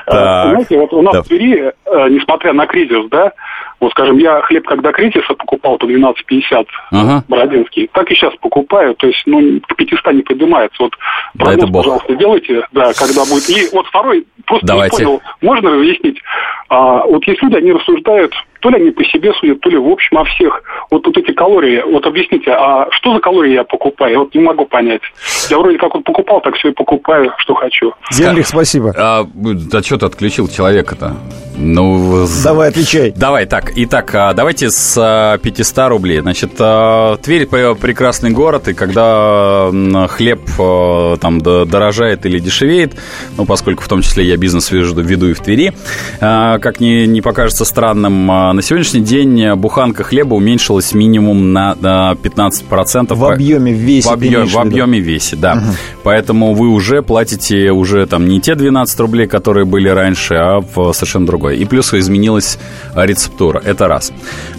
Так. 0.07 0.51
Знаете, 0.51 0.79
вот 0.79 0.93
у 0.95 1.03
нас 1.03 1.15
Да. 1.15 1.23
в 1.23 1.29
Твери, 1.29 1.73
э, 1.85 2.09
несмотря 2.09 2.53
на 2.55 2.67
кризис, 2.67 3.09
да, 3.11 3.33
вот 3.81 3.93
скажем, 3.93 4.19
я 4.19 4.41
хлеб, 4.43 4.67
когда 4.67 4.93
кризиса 4.93 5.35
покупал 5.35 5.79
по 5.79 5.87
12,50 5.87 6.67
Ага. 6.91 7.25
Бородинский, 7.29 7.89
так 7.93 8.11
и 8.11 8.15
сейчас 8.15 8.35
покупаю, 8.41 8.95
то 8.97 9.07
есть, 9.07 9.23
ну, 9.27 9.61
к 9.61 9.77
500 9.77 10.13
не 10.15 10.23
поднимается. 10.23 10.83
Вот 10.83 10.93
Да 11.35 11.45
прогноз, 11.45 11.65
это 11.65 11.73
бог. 11.73 11.85
пожалуйста, 11.85 12.15
делайте, 12.17 12.67
да, 12.73 12.93
когда 12.95 13.25
будет. 13.25 13.49
И 13.49 13.69
вот 13.73 13.87
второй, 13.87 14.27
просто 14.47 14.67
Давайте. 14.67 14.97
не 14.97 15.05
понял, 15.05 15.23
можно 15.41 15.71
разъяснить? 15.71 16.21
А, 16.69 17.05
вот 17.05 17.25
есть 17.27 17.43
люди, 17.43 17.57
они 17.57 17.73
рассуждают, 17.73 18.35
то 18.61 18.71
ли 18.71 18.77
они 18.77 18.91
по 18.91 19.05
себе 19.05 19.33
судят, 19.35 19.61
то 19.61 19.71
ли 19.71 19.77
в 19.77 19.89
общем 19.89 20.19
о 20.19 20.25
всех. 20.25 20.63
Вот, 20.91 21.07
вот 21.07 21.17
эти 21.17 21.33
калории, 21.33 21.83
вот 21.83 22.07
объясните, 22.07 22.51
а 22.51 22.89
что 22.91 23.15
за 23.15 23.21
калории 23.21 23.53
я 23.53 23.65
покупаю? 23.65 24.13
Я 24.13 24.19
вот 24.21 24.35
не 24.35 24.41
могу 24.41 24.67
понять. 24.67 25.03
Я 25.51 25.59
вроде 25.59 25.79
как 25.79 25.95
вот 25.95 26.05
покупал, 26.05 26.41
так 26.41 26.55
все 26.57 26.69
и 26.69 26.73
покупаю, 26.73 27.33
что 27.39 27.55
хочу. 27.55 27.93
Генрих, 28.17 28.47
спасибо. 28.47 28.95
А, 28.97 29.27
да 29.35 29.83
что 29.83 29.99
ты 29.99 30.07
отключил 30.07 30.49
человека-то? 30.49 31.17
Ну, 31.61 32.27
Давай, 32.45 32.69
отвечай. 32.69 33.11
Давай, 33.11 33.45
так, 33.45 33.73
итак, 33.75 34.15
а, 34.15 34.33
давайте 34.33 34.71
с 34.71 34.97
а, 34.97 35.39
500 35.39 35.89
рублей. 35.89 36.21
Значит, 36.21 36.53
а, 36.61 37.17
Тверь 37.17 37.47
прекрасный 37.47 38.31
город, 38.31 38.69
и 38.69 38.75
когда 38.75 39.69
хлеб 40.09 40.41
а, 40.59 41.17
там 41.17 41.41
дорожает 41.41 42.27
или 42.27 42.39
дешевеет, 42.39 42.95
ну, 43.37 43.45
поскольку 43.45 43.83
в 43.83 43.89
том 43.89 44.03
числе 44.03 44.25
я 44.25 44.37
бизнес 44.37 44.71
веду, 44.71 45.01
веду 45.01 45.29
и 45.29 45.33
в 45.33 45.41
Твери, 45.41 45.73
а, 46.21 46.59
как 46.59 46.79
не, 46.79 47.07
не 47.07 47.21
покажется 47.21 47.65
странным, 47.65 48.31
а, 48.31 48.48
на 48.53 48.63
сегодняшний 48.63 49.01
день 49.01 49.55
буханка 49.55 50.05
хлеба 50.05 50.35
уменьшилась 50.35 50.93
минимум 50.93 51.53
на, 51.53 51.75
на 51.81 52.13
15%. 52.13 53.15
В 53.15 53.25
объеме, 53.25 53.73
в 53.73 53.77
весе 53.77 54.09
В, 54.09 54.13
объеме, 54.13 54.45
в 54.45 54.57
объеме 54.57 55.01
весе, 55.01 55.37
да. 55.37 55.63
Поэтому 56.03 56.55
вы 56.55 56.69
уже 56.69 57.03
платите 57.03 57.71
уже 57.71 58.07
там 58.07 58.29
не 58.29 58.41
те 58.41 58.55
12 58.55 59.01
рублей, 59.01 59.27
которые 59.27 59.65
были 59.65 59.89
раньше, 59.89 60.35
а 60.35 60.61
в 60.61 60.93
совершенно 60.93 61.27
другой. 61.27 61.59
И 61.59 61.65
плюс 61.65 61.93
изменилась 61.95 62.59
рецептура. 62.95 63.61
Это 63.65 63.89
раз. 63.89 64.13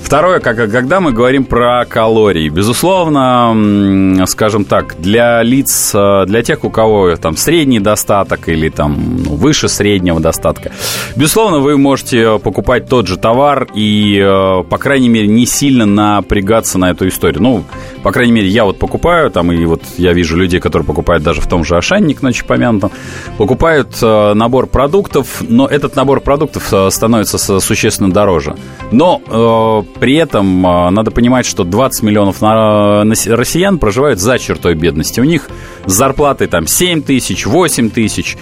Второе, 0.03 0.39
как, 0.39 0.57
когда 0.57 0.99
мы 0.99 1.11
говорим 1.11 1.45
про 1.45 1.85
калории, 1.85 2.49
безусловно, 2.49 4.25
скажем 4.27 4.65
так, 4.65 4.95
для 4.99 5.43
лиц, 5.43 5.91
для 5.93 6.41
тех, 6.41 6.63
у 6.63 6.69
кого 6.69 7.15
там 7.15 7.37
средний 7.37 7.79
достаток 7.79 8.49
или 8.49 8.69
там 8.69 9.23
ну, 9.23 9.35
выше 9.35 9.69
среднего 9.69 10.19
достатка, 10.19 10.71
безусловно, 11.15 11.59
вы 11.59 11.77
можете 11.77 12.39
покупать 12.39 12.87
тот 12.87 13.07
же 13.07 13.17
товар 13.17 13.67
и, 13.79 14.19
э, 14.21 14.63
по 14.69 14.77
крайней 14.77 15.07
мере, 15.07 15.27
не 15.27 15.45
сильно 15.45 15.85
напрягаться 15.85 16.77
на 16.77 16.91
эту 16.91 17.07
историю. 17.07 17.41
Ну, 17.41 17.63
по 18.03 18.11
крайней 18.11 18.31
мере, 18.31 18.47
я 18.47 18.63
вот 18.65 18.79
покупаю, 18.79 19.29
там, 19.31 19.51
и 19.51 19.65
вот 19.65 19.81
я 19.97 20.13
вижу 20.13 20.37
людей, 20.37 20.59
которые 20.59 20.85
покупают 20.85 21.23
даже 21.23 21.41
в 21.41 21.47
том 21.47 21.63
же 21.63 21.75
Ашанник, 21.77 22.21
ночи 22.21 22.43
помянутом, 22.45 22.91
покупают 23.37 23.97
э, 24.01 24.33
набор 24.33 24.67
продуктов, 24.67 25.41
но 25.41 25.67
этот 25.67 25.95
набор 25.95 26.21
продуктов 26.21 26.71
э, 26.73 26.89
становится 26.91 27.37
существенно 27.59 28.11
дороже. 28.11 28.55
Но 28.91 29.21
э, 29.27 29.99
при 29.99 30.15
этом 30.15 30.65
э, 30.65 30.89
надо 30.89 31.11
понимать, 31.11 31.45
что 31.45 31.63
20 31.63 32.03
миллионов 32.03 32.41
на- 32.41 33.03
нас- 33.03 33.27
россиян 33.27 33.77
проживают 33.77 34.19
за 34.19 34.39
чертой 34.39 34.75
бедности. 34.75 35.19
У 35.19 35.23
них 35.25 35.49
с 35.85 35.91
зарплатой 35.93 36.47
там 36.47 36.67
7 36.67 37.01
тысяч, 37.01 37.45
8 37.45 37.89
тысяч. 37.89 38.37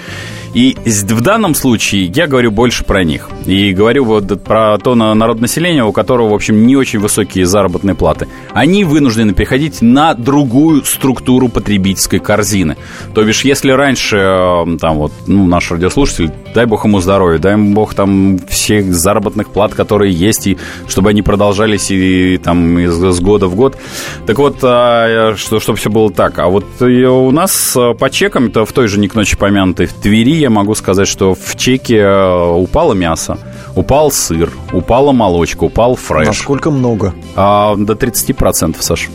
И 0.53 0.75
в 0.85 1.21
данном 1.21 1.53
случае 1.53 2.05
я 2.05 2.25
говорю 2.25 2.51
больше 2.51 2.83
про 2.83 3.03
них. 3.03 3.29
И 3.45 3.73
говорю 3.73 4.05
вот 4.05 4.43
про 4.43 4.77
то 4.79 4.95
на- 4.95 5.13
народонаселение, 5.13 5.83
у 5.83 5.91
которого, 5.91 6.29
в 6.29 6.33
общем, 6.33 6.65
не 6.65 6.75
очень 6.75 6.99
высокие 6.99 7.45
заработные 7.45 7.95
платы. 7.95 8.27
Они 8.53 8.83
вынуждены 8.83 9.33
переходить 9.47 9.81
на 9.81 10.13
другую 10.13 10.83
структуру 10.83 11.47
потребительской 11.47 12.19
корзины. 12.19 12.75
То 13.13 13.23
бишь, 13.23 13.45
если 13.45 13.71
раньше, 13.71 14.17
э, 14.17 14.77
там 14.79 14.97
вот, 14.97 15.13
ну, 15.25 15.47
наш 15.47 15.71
радиослушатель, 15.71 16.31
дай 16.53 16.65
бог 16.65 16.83
ему 16.83 16.99
здоровья, 16.99 17.39
дай 17.39 17.53
ему 17.53 17.73
бог 17.73 17.93
там 17.93 18.39
всех 18.49 18.93
заработных 18.93 19.49
плат, 19.49 19.73
которые 19.73 20.13
есть, 20.13 20.47
и 20.47 20.57
чтобы 20.87 21.11
они 21.11 21.21
продолжались 21.21 21.91
и 21.91 22.37
там 22.43 22.77
из, 22.77 22.93
с 22.93 23.19
года 23.21 23.47
в 23.47 23.55
год. 23.55 23.77
Так 24.25 24.37
вот, 24.37 24.57
а, 24.63 25.35
что, 25.37 25.61
чтобы 25.61 25.77
все 25.77 25.89
было 25.89 26.11
так. 26.11 26.39
А 26.39 26.47
вот 26.47 26.65
и 26.81 27.05
у 27.05 27.31
нас 27.31 27.73
э, 27.77 27.93
по 27.93 28.09
чекам, 28.09 28.47
это 28.47 28.65
в 28.65 28.73
той 28.73 28.89
же 28.89 28.99
не 28.99 29.07
к 29.07 29.15
ночи 29.15 29.37
помянутой 29.37 29.85
в 29.85 29.93
Твери, 29.93 30.35
я 30.35 30.49
могу 30.49 30.75
сказать, 30.75 31.07
что 31.07 31.35
в 31.35 31.55
чеке 31.55 31.99
э, 31.99 32.51
упало 32.51 32.93
мясо, 32.93 33.37
упал 33.75 34.11
сыр, 34.11 34.51
упала 34.73 35.13
молочка, 35.13 35.63
упал 35.63 35.95
фреш. 35.95 36.27
Насколько 36.27 36.69
много? 36.69 37.13
А, 37.35 37.75
до 37.77 37.93
30%, 37.93 38.75
Саш. 38.81 39.07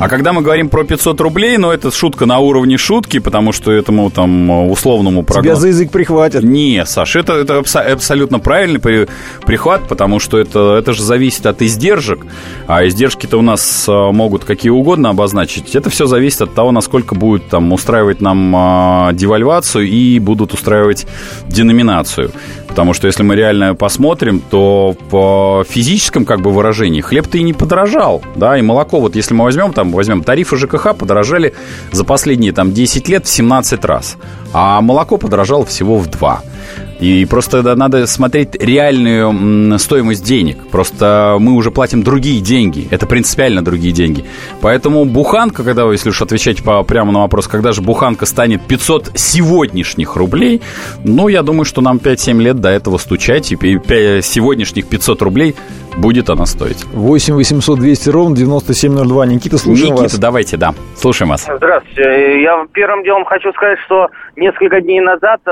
А 0.00 0.08
когда 0.08 0.32
мы 0.32 0.42
говорим 0.42 0.68
про 0.68 0.84
500 0.84 1.20
рублей, 1.20 1.56
ну, 1.58 1.70
это 1.70 1.90
шутка 1.90 2.26
на 2.26 2.38
уровне 2.38 2.76
шутки, 2.76 3.18
потому 3.18 3.52
что 3.52 3.72
этому 3.72 4.10
там 4.10 4.50
условному 4.70 5.22
Тебя 5.22 5.32
прогнозу... 5.34 5.60
за 5.60 5.68
язык 5.68 5.90
прихватят. 5.90 6.42
Не, 6.42 6.84
Саш, 6.86 7.16
это, 7.16 7.34
это 7.34 7.58
абсо- 7.58 7.92
абсолютно 7.92 8.38
правильный 8.38 8.78
при- 8.80 9.08
прихват, 9.44 9.88
потому 9.88 10.20
что 10.20 10.38
это, 10.38 10.76
это 10.76 10.92
же 10.92 11.02
зависит 11.02 11.46
от 11.46 11.62
издержек, 11.62 12.26
а 12.66 12.86
издержки-то 12.86 13.38
у 13.38 13.42
нас 13.42 13.86
а, 13.88 14.12
могут 14.12 14.44
какие 14.44 14.70
угодно 14.70 15.10
обозначить. 15.10 15.74
Это 15.74 15.90
все 15.90 16.06
зависит 16.06 16.42
от 16.42 16.54
того, 16.54 16.72
насколько 16.72 17.14
будет 17.14 17.48
там 17.48 17.72
устраивать 17.72 18.20
нам 18.20 18.54
а, 18.56 19.12
девальвацию 19.12 19.86
и 19.88 20.18
будут 20.18 20.54
устраивать 20.54 21.06
деноминацию. 21.48 22.30
Потому 22.68 22.92
что 22.92 23.06
если 23.06 23.22
мы 23.22 23.34
реально 23.34 23.74
посмотрим, 23.74 24.40
то 24.40 24.94
по 25.10 25.64
физическом 25.68 26.24
как 26.24 26.40
бы 26.40 26.50
выражении 26.50 27.00
хлеб-то 27.00 27.38
и 27.38 27.42
не 27.42 27.52
подорожал, 27.52 28.22
да, 28.36 28.56
и 28.56 28.62
молоко, 28.62 29.00
вот 29.00 29.16
если 29.16 29.34
мы 29.34 29.44
возьмем, 29.44 29.72
там, 29.72 29.90
возьмем 29.90 30.22
тарифы 30.22 30.56
ЖКХ, 30.56 30.94
подорожали 30.94 31.54
за 31.90 32.04
последние 32.04 32.52
там 32.52 32.72
10 32.72 33.08
лет 33.08 33.26
в 33.26 33.28
17 33.28 33.84
раз, 33.84 34.16
а 34.52 34.80
молоко 34.80 35.16
подорожало 35.16 35.64
всего 35.64 35.98
в 35.98 36.06
2. 36.08 36.42
И 37.00 37.24
просто 37.26 37.62
надо 37.76 38.06
смотреть 38.06 38.54
реальную 38.60 39.78
стоимость 39.78 40.24
денег. 40.24 40.58
Просто 40.70 41.36
мы 41.38 41.52
уже 41.52 41.70
платим 41.70 42.02
другие 42.02 42.40
деньги. 42.40 42.88
Это 42.90 43.06
принципиально 43.06 43.62
другие 43.62 43.92
деньги. 43.92 44.24
Поэтому 44.60 45.04
буханка, 45.04 45.62
когда, 45.62 45.86
вы, 45.86 45.94
если 45.94 46.10
уж 46.10 46.20
отвечать 46.22 46.62
по, 46.62 46.82
прямо 46.82 47.12
на 47.12 47.20
вопрос, 47.20 47.46
когда 47.46 47.72
же 47.72 47.82
буханка 47.82 48.26
станет 48.26 48.62
500 48.66 49.12
сегодняшних 49.14 50.16
рублей, 50.16 50.60
ну, 51.04 51.28
я 51.28 51.42
думаю, 51.42 51.64
что 51.64 51.80
нам 51.80 51.98
5-7 51.98 52.42
лет 52.42 52.60
до 52.60 52.70
этого 52.70 52.98
стучать, 52.98 53.52
и 53.52 53.56
сегодняшних 53.56 54.86
500 54.86 55.22
рублей 55.22 55.54
будет 55.98 56.30
она 56.30 56.46
стоить. 56.46 56.84
8 56.92 57.34
800 57.34 57.78
200 57.78 58.10
ровно 58.10 58.36
9702. 58.36 59.26
Никита, 59.26 59.58
слушаем 59.58 59.88
Никита, 59.94 60.02
вас. 60.04 60.18
давайте, 60.18 60.56
да, 60.56 60.74
слушаем 60.96 61.30
вас. 61.30 61.46
Здравствуйте. 61.52 62.42
Я 62.42 62.64
первым 62.72 63.04
делом 63.04 63.24
хочу 63.24 63.52
сказать, 63.52 63.78
что 63.84 64.08
несколько 64.36 64.80
дней 64.80 65.00
назад 65.00 65.40
э, 65.46 65.50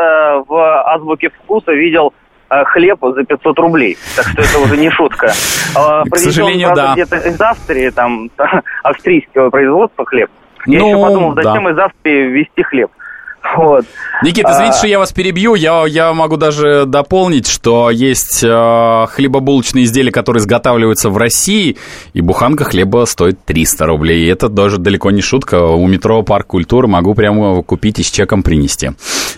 в 0.48 0.92
азбуке 0.94 1.30
вкуса 1.30 1.72
видел 1.72 2.12
э, 2.50 2.64
хлеб 2.64 2.98
за 3.02 3.24
500 3.24 3.58
рублей. 3.58 3.96
Так 4.16 4.26
что 4.28 4.42
это 4.42 4.58
уже 4.60 4.76
не 4.76 4.90
шутка. 4.90 5.32
А, 5.74 6.04
К 6.04 6.16
сожалению, 6.16 6.72
да. 6.74 6.92
где-то 6.94 7.16
из 7.16 7.40
Австрии, 7.40 7.90
там, 7.90 8.30
австрийского 8.82 9.50
производства 9.50 10.04
хлеб. 10.04 10.30
Я 10.66 10.80
Ну, 10.80 10.88
еще 10.88 11.02
подумал, 11.02 11.32
да. 11.32 11.42
зачем 11.42 11.68
из 11.68 11.78
Австрии 11.78 12.22
везти 12.28 12.62
хлеб. 12.62 12.90
Вот. 13.56 13.84
Никита, 14.22 14.50
извините, 14.52 14.74
а... 14.74 14.78
что 14.78 14.86
я 14.86 14.98
вас 14.98 15.12
перебью. 15.12 15.54
Я, 15.54 15.84
я 15.86 16.12
могу 16.12 16.36
даже 16.36 16.84
дополнить, 16.86 17.46
что 17.46 17.90
есть 17.90 18.42
э, 18.42 19.06
хлебобулочные 19.08 19.84
изделия, 19.84 20.10
которые 20.10 20.40
изготавливаются 20.40 21.10
в 21.10 21.16
России, 21.16 21.76
и 22.12 22.20
буханка 22.20 22.64
хлеба 22.64 23.04
стоит 23.06 23.44
300 23.44 23.86
рублей. 23.86 24.24
И 24.24 24.28
это 24.28 24.48
даже 24.48 24.78
далеко 24.78 25.10
не 25.10 25.22
шутка. 25.22 25.62
У 25.62 25.86
метро 25.86 26.22
Парк 26.22 26.46
культуры 26.46 26.88
могу 26.88 27.14
прямо 27.14 27.62
купить 27.62 27.98
и 27.98 28.02
с 28.02 28.10
чеком 28.10 28.42
принести. 28.42 28.90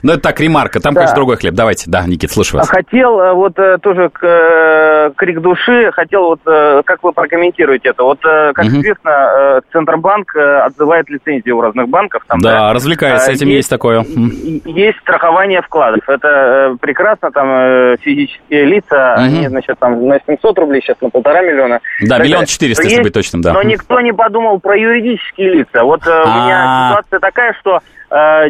Ну, 0.03 0.13
это 0.13 0.21
так, 0.21 0.41
ремарка. 0.41 0.81
Там, 0.81 0.95
да. 0.95 1.01
конечно, 1.01 1.17
другой 1.17 1.37
хлеб. 1.37 1.55
Давайте, 1.55 1.85
да, 1.91 2.05
Никит, 2.07 2.31
слушаю 2.31 2.61
вас. 2.61 2.69
Хотел 2.69 3.19
э, 3.21 3.33
вот 3.33 3.59
э, 3.59 3.79
тоже 3.79 4.11
э, 4.23 5.11
крик 5.17 5.41
души. 5.41 5.91
Хотел 5.93 6.29
вот, 6.29 6.41
как 6.45 7.03
вы 7.03 7.13
прокомментируете 7.13 7.91
это? 7.91 8.03
Вот, 8.03 8.21
как 8.21 8.59
угу. 8.59 8.77
известно, 8.77 9.61
Центробанк 9.73 10.35
отзывает 10.37 11.09
лицензии 11.09 11.51
у 11.51 11.61
разных 11.61 11.89
банков. 11.89 12.23
Там, 12.27 12.41
да, 12.41 12.59
да, 12.59 12.73
развлекаясь, 12.73 13.23
с 13.23 13.29
этим 13.29 13.49
есть, 13.49 13.57
есть 13.57 13.71
такое 13.71 13.98
есть 14.05 14.99
страхование 14.99 15.63
вкладов. 15.63 16.09
Это 16.09 16.29
э, 16.73 16.77
прекрасно, 16.81 17.31
там 17.31 17.49
э, 17.51 17.97
физические 18.01 18.65
лица, 18.65 19.15
угу. 19.15 19.25
они, 19.25 19.49
значит, 19.49 19.79
там 19.79 20.07
на 20.07 20.21
700 20.27 20.59
рублей, 20.59 20.81
сейчас 20.83 21.01
на 21.01 21.11
полтора 21.11 21.43
миллиона. 21.43 21.81
Да, 22.03 22.19
миллион 22.19 22.47
четыреста, 22.47 22.85
если 22.85 23.03
быть 23.03 23.13
точным, 23.13 23.43
да. 23.43 23.53
Но 23.53 23.63
никто 23.63 24.01
не 24.01 24.13
подумал 24.13 24.61
про 24.61 24.77
юридические 24.77 25.55
лица. 25.55 25.85
Вот 25.85 26.07
э, 26.07 26.11
у 26.11 26.29
меня 26.29 26.65
а. 26.65 26.91
ситуация 26.91 27.21
такая, 27.21 27.57
что 27.61 27.81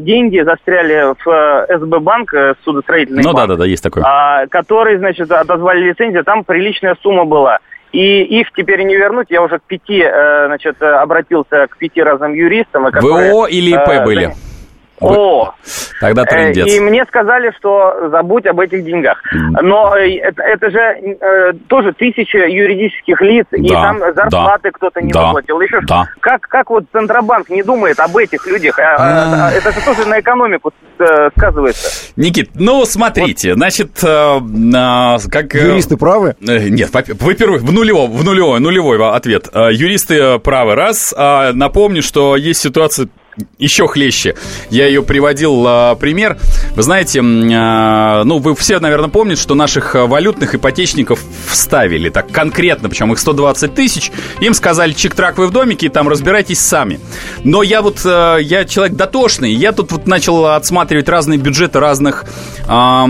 деньги 0.01 0.41
застряли 0.41 1.15
в 1.25 1.67
СБ 1.81 1.99
банк, 1.99 2.33
судостроительный 2.63 3.25
ну, 3.25 3.33
банк. 3.33 3.39
Ну 3.39 3.47
да, 3.49 3.55
да, 3.55 3.59
да, 3.59 3.67
есть 3.67 3.83
такой. 3.83 4.05
А, 4.07 4.47
который, 4.47 4.99
значит, 4.99 5.33
отозвали 5.33 5.89
лицензию, 5.89 6.23
там 6.23 6.45
приличная 6.45 6.97
сумма 7.03 7.25
была. 7.25 7.59
И 7.91 8.23
их 8.23 8.53
теперь 8.57 8.85
не 8.85 8.95
вернуть. 8.95 9.27
Я 9.31 9.43
уже 9.43 9.59
к 9.59 9.63
пяти, 9.63 10.01
значит, 10.01 10.81
обратился 10.81 11.67
к 11.67 11.77
пяти 11.77 12.01
разным 12.01 12.35
юристам. 12.35 12.85
Которые, 12.85 13.33
ВО 13.33 13.47
или 13.47 13.71
ИП 13.71 14.05
были? 14.05 14.33
О! 15.01 15.55
Тогда 16.01 16.25
трендец. 16.25 16.67
И 16.67 16.81
мне 16.81 17.05
сказали, 17.07 17.53
что 17.59 18.09
забудь 18.11 18.47
об 18.47 18.61
этих 18.61 18.85
деньгах. 18.85 19.23
Но 19.33 19.97
э, 19.97 20.17
это, 20.19 20.43
это 20.43 20.71
же 20.71 20.79
э, 20.79 21.53
тоже 21.69 21.93
тысяча 21.93 22.39
юридических 22.39 23.21
лиц, 23.21 23.47
да, 23.51 23.59
и 23.59 23.69
там 23.69 23.99
зарплаты 23.99 24.65
да, 24.65 24.71
кто-то 24.73 25.01
не 25.01 25.13
да, 25.13 25.27
выплатил. 25.27 25.61
Еще 25.61 25.81
да. 25.83 26.07
как, 26.21 26.43
как 26.43 26.71
вот 26.71 26.85
Центробанк 26.93 27.49
не 27.51 27.63
думает 27.63 27.99
об 27.99 28.17
этих 28.17 28.47
людях? 28.47 28.79
А, 28.79 29.49
а, 29.49 29.53
это 29.53 29.73
же 29.73 29.81
тоже 29.85 30.07
на 30.07 30.21
экономику 30.21 30.73
э, 30.99 31.31
сказывается. 31.37 32.13
Никит, 32.17 32.51
ну 32.55 32.85
смотрите, 32.85 33.51
вот. 33.51 33.59
значит, 33.59 33.91
как... 34.01 35.55
Юристы 35.55 35.97
правы? 35.97 36.37
Нет, 36.41 36.91
во-первых, 36.93 37.63
в 37.63 37.73
нулевой, 37.73 38.09
в 38.09 38.25
нулевой, 38.25 38.61
нулевой 38.61 38.99
ответ. 39.11 39.49
Юристы 39.55 40.39
правы, 40.39 40.75
раз. 40.75 41.15
А 41.17 41.53
напомню, 41.53 42.03
что 42.03 42.37
есть 42.37 42.61
ситуация 42.61 43.09
еще 43.59 43.87
хлеще. 43.89 44.35
Я 44.71 44.87
ее 44.87 45.03
приводил 45.03 45.65
а, 45.67 45.95
пример. 45.95 46.39
Вы 46.75 46.83
знаете, 46.83 47.21
а, 47.21 48.25
ну, 48.25 48.39
вы 48.39 48.55
все, 48.55 48.79
наверное, 48.81 49.09
помните, 49.09 49.41
что 49.41 49.55
наших 49.55 49.95
а, 49.95 50.07
валютных 50.07 50.55
ипотечников 50.55 51.21
вставили 51.49 52.09
так 52.09 52.31
конкретно, 52.31 52.89
причем 52.89 53.13
их 53.13 53.19
120 53.19 53.75
тысяч. 53.75 54.13
Им 54.41 54.55
сказали, 54.55 54.93
чик-трак 54.93 55.35
вы 55.37 55.47
в 55.47 55.51
домике, 55.51 55.89
там 55.89 56.09
разбирайтесь 56.09 56.59
сами. 56.59 57.01
Но 57.45 57.63
я 57.63 57.83
вот, 57.83 58.01
а, 58.05 58.37
я 58.37 58.65
человек 58.65 58.97
дотошный, 58.97 59.53
я 59.53 59.73
тут 59.73 59.93
вот 59.93 60.07
начал 60.07 60.47
отсматривать 60.47 61.09
разные 61.09 61.39
бюджеты 61.39 61.81
разных 61.81 62.25
а, 62.67 63.09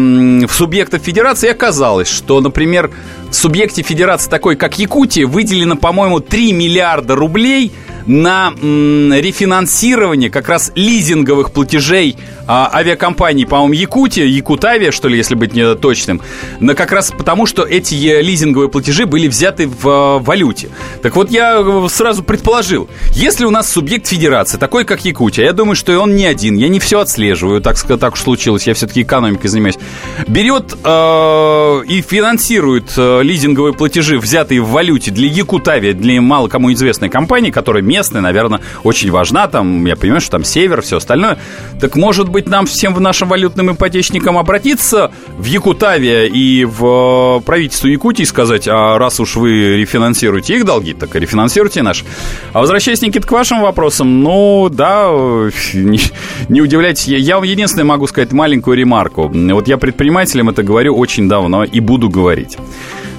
субъектов 0.51 1.03
федерации, 1.03 1.49
и 1.49 1.51
оказалось, 1.51 2.09
что, 2.09 2.41
например, 2.41 2.91
в 3.31 3.35
субъекте 3.35 3.83
федерации 3.83 4.31
такой, 4.31 4.57
как 4.57 4.79
Якутия, 4.79 5.27
выделено, 5.27 5.77
по-моему, 5.77 6.21
3 6.21 6.53
миллиарда 6.53 7.15
рублей– 7.15 7.73
на 8.09 8.53
м, 8.61 9.12
рефинансирование 9.12 10.31
как 10.31 10.49
раз 10.49 10.73
лизинговых 10.75 11.53
платежей 11.53 12.17
а, 12.47 12.71
авиакомпаний, 12.73 13.47
по-моему, 13.47 13.75
Якутия, 13.75 14.25
Якутавия, 14.25 14.91
что 14.91 15.09
ли, 15.09 15.19
если 15.19 15.35
быть 15.35 15.55
не 15.55 15.75
точным, 15.75 16.23
но 16.61 16.75
как 16.75 16.93
раз 16.93 17.12
потому, 17.17 17.45
что 17.45 17.62
эти 17.65 17.95
э, 17.95 18.23
лизинговые 18.23 18.71
платежи 18.71 19.05
были 19.05 19.29
взяты 19.29 19.69
в 19.69 19.87
а, 19.87 20.19
валюте. 20.19 20.71
Так 21.03 21.15
вот, 21.15 21.31
я 21.31 21.61
э, 21.61 21.88
сразу 21.91 22.23
предположил, 22.23 22.88
если 23.12 23.45
у 23.45 23.50
нас 23.50 23.71
субъект 23.71 24.07
федерации, 24.07 24.57
такой 24.57 24.87
как 24.87 25.05
Якутия, 25.05 25.45
я 25.45 25.53
думаю, 25.53 25.77
что 25.77 25.93
и 25.93 25.97
он 25.97 26.17
не 26.17 26.25
один, 26.25 26.57
я 26.57 26.69
не 26.69 26.81
все 26.81 27.00
отслеживаю, 27.00 27.61
так, 27.61 27.77
так 27.79 28.15
уж 28.15 28.23
случилось, 28.23 28.67
я 28.67 28.73
все-таки 28.73 29.03
экономикой 29.03 29.49
занимаюсь, 29.49 29.79
берет 30.27 30.75
э, 30.83 31.83
и 31.87 32.00
финансирует 32.00 32.95
э, 32.97 33.23
лизинговые 33.23 33.75
платежи, 33.75 34.19
взятые 34.19 34.62
в 34.62 34.71
валюте 34.71 35.11
для 35.11 35.29
Якутавия, 35.29 35.93
для 35.93 36.19
мало 36.23 36.49
кому 36.49 36.73
известной 36.73 37.11
компании, 37.11 37.50
которая 37.50 37.83
местная, 37.99 38.23
наверное, 38.23 38.61
очень 38.85 39.11
важна, 39.11 39.49
там, 39.49 39.85
я 39.85 39.96
понимаю, 39.96 40.20
что 40.20 40.31
там 40.31 40.44
север, 40.44 40.83
все 40.83 40.99
остальное, 40.99 41.38
так 41.81 41.96
может 41.96 42.29
быть 42.29 42.46
нам 42.49 42.64
всем 42.66 42.94
в 42.94 43.01
нашим 43.01 43.29
валютным 43.29 43.73
ипотечникам 43.73 44.38
обратиться 44.38 45.11
в 45.37 45.44
Якутавия 45.44 46.27
и 46.27 46.64
в 46.64 47.38
э, 47.38 47.40
правительство 47.44 47.88
Якутии 47.88 48.23
сказать, 48.23 48.68
а 48.68 48.99
раз 48.99 49.18
уж 49.18 49.35
вы 49.35 49.77
рефинансируете 49.77 50.57
их 50.57 50.64
долги, 50.64 50.94
так 50.94 51.16
и 51.16 51.18
рефинансируйте 51.18 51.83
наши. 51.83 52.05
А 52.53 52.61
возвращаясь, 52.61 53.03
Никит, 53.03 53.27
к 53.27 53.33
вашим 53.33 53.62
вопросам, 53.62 54.23
ну, 54.23 54.68
да, 54.70 55.09
не, 55.75 56.01
не 56.49 56.61
удивляйтесь, 56.61 57.09
я, 57.09 57.18
я 57.18 57.37
единственное 57.38 57.85
могу 57.85 58.07
сказать 58.07 58.31
маленькую 58.31 58.77
ремарку. 58.77 59.29
Вот 59.29 59.66
я 59.66 59.77
предпринимателям 59.77 60.51
это 60.51 60.62
говорю 60.62 60.96
очень 60.96 61.29
давно 61.29 61.64
и 61.64 61.81
буду 61.81 62.09
говорить. 62.09 62.59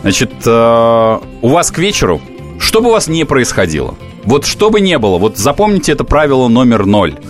Значит, 0.04 0.32
э, 0.46 1.20
у 1.42 1.48
вас 1.50 1.70
к 1.70 1.78
вечеру, 1.80 2.22
что 2.60 2.82
бы 2.82 2.88
у 2.88 2.92
вас 2.92 3.10
не 3.10 3.26
происходило, 3.26 3.96
вот 4.24 4.46
что 4.46 4.70
бы 4.70 4.82
не 4.82 4.98
было, 4.98 5.18
вот 5.18 5.38
запомните 5.38 5.92
это 5.92 6.04
правило 6.04 6.48
номер 6.48 6.86
ноль– 6.86 7.16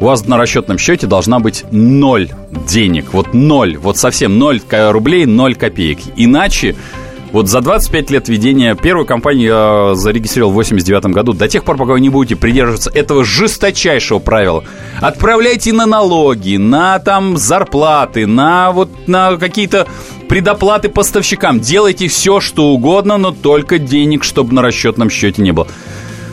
у 0.00 0.04
вас 0.04 0.26
на 0.26 0.36
расчетном 0.36 0.78
счете 0.78 1.06
должна 1.06 1.40
быть 1.40 1.64
ноль 1.72 2.30
денег. 2.68 3.06
Вот 3.12 3.34
ноль, 3.34 3.76
вот 3.76 3.98
совсем 3.98 4.38
ноль 4.38 4.60
рублей, 4.70 5.26
ноль 5.26 5.56
копеек. 5.56 5.98
Иначе 6.16 6.76
вот 7.32 7.48
за 7.48 7.60
25 7.60 8.10
лет 8.10 8.28
ведения 8.28 8.74
первую 8.76 9.06
компанию 9.06 9.46
я 9.48 9.94
зарегистрировал 9.94 10.52
в 10.52 10.54
89 10.54 11.06
году. 11.06 11.32
До 11.32 11.48
тех 11.48 11.64
пор, 11.64 11.76
пока 11.76 11.92
вы 11.92 12.00
не 12.00 12.10
будете 12.10 12.36
придерживаться 12.36 12.90
этого 12.94 13.24
жесточайшего 13.24 14.20
правила. 14.20 14.64
Отправляйте 15.00 15.72
на 15.72 15.84
налоги, 15.84 16.56
на 16.56 17.00
там 17.00 17.36
зарплаты, 17.36 18.26
на 18.26 18.70
вот 18.70 19.08
на 19.08 19.36
какие-то 19.36 19.88
предоплаты 20.28 20.88
поставщикам. 20.88 21.58
Делайте 21.58 22.06
все, 22.06 22.38
что 22.40 22.68
угодно, 22.68 23.18
но 23.18 23.32
только 23.32 23.78
денег, 23.78 24.22
чтобы 24.22 24.54
на 24.54 24.62
расчетном 24.62 25.10
счете 25.10 25.42
не 25.42 25.52
было. 25.52 25.66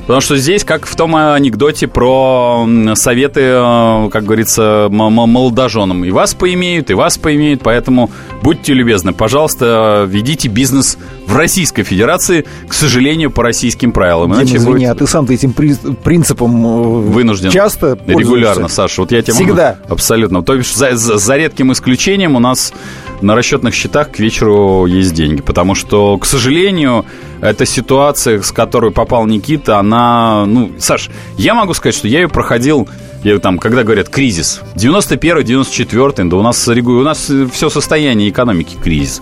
Потому 0.06 0.22
что 0.22 0.38
здесь, 0.38 0.64
как 0.64 0.86
в 0.86 0.96
том 0.96 1.16
анекдоте 1.16 1.88
про 1.88 2.68
советы, 2.94 3.42
э, 3.42 4.10
как 4.12 4.24
говорится, 4.24 4.88
молодоженам. 4.90 6.06
И 6.06 6.12
вас 6.12 6.36
поимеют, 6.36 6.92
и 6.92 6.94
вас 6.94 7.18
поимеют, 7.18 7.62
поэтому 7.64 8.12
будьте 8.44 8.74
любезны, 8.74 9.14
пожалуйста, 9.14 10.06
ведите 10.08 10.48
бизнес 10.48 10.98
в 11.26 11.36
Российской 11.36 11.84
Федерации, 11.84 12.46
к 12.68 12.74
сожалению, 12.74 13.32
по 13.32 13.42
российским 13.42 13.92
правилам. 13.92 14.32
Дима, 14.32 14.42
Иначе 14.42 14.58
извини, 14.58 14.86
будет... 14.86 14.90
а 14.90 14.96
ты 14.96 15.08
сам-то 15.08 15.34
этим 15.34 15.54
принципом 15.54 16.66
э, 16.66 16.82
вынужден 17.10 17.50
часто 17.50 17.98
Регулярно, 18.06 18.68
Саша. 18.68 19.02
Вот 19.02 19.12
я 19.12 19.22
тебе 19.22 19.34
Всегда. 19.34 19.78
Могу... 19.82 19.94
Абсолютно. 19.96 20.44
То 20.44 20.56
есть 20.56 20.76
за, 20.76 20.96
за, 20.96 21.18
за 21.18 21.36
редким 21.36 21.72
исключением 21.72 22.36
у 22.36 22.40
нас 22.40 22.74
на 23.22 23.36
расчетных 23.36 23.74
счетах 23.74 24.12
к 24.12 24.20
вечеру 24.20 24.86
есть 24.86 25.14
деньги. 25.14 25.42
Потому 25.42 25.76
что, 25.76 26.18
к 26.18 26.26
сожалению, 26.26 27.06
эта 27.42 27.66
ситуация, 27.66 28.42
с 28.42 28.52
которой 28.52 28.92
попал 28.92 29.26
Никита, 29.26 29.80
она... 29.80 30.46
Ну, 30.46 30.72
Саш, 30.80 31.10
я 31.38 31.54
могу 31.54 31.74
сказать, 31.74 31.96
что 31.96 32.08
я 32.08 32.22
ее 32.22 32.30
проходил 32.30 32.88
я 33.26 33.40
там, 33.40 33.58
когда 33.58 33.82
говорят 33.82 34.08
кризис, 34.08 34.62
91 34.76 35.44
94 35.44 36.30
да 36.30 36.38
у 36.38 36.44
нас, 36.44 36.68
у 36.68 37.02
нас 37.02 37.32
все 37.52 37.70
состояние 37.72 38.30
экономики 38.30 38.78
кризис. 38.82 39.20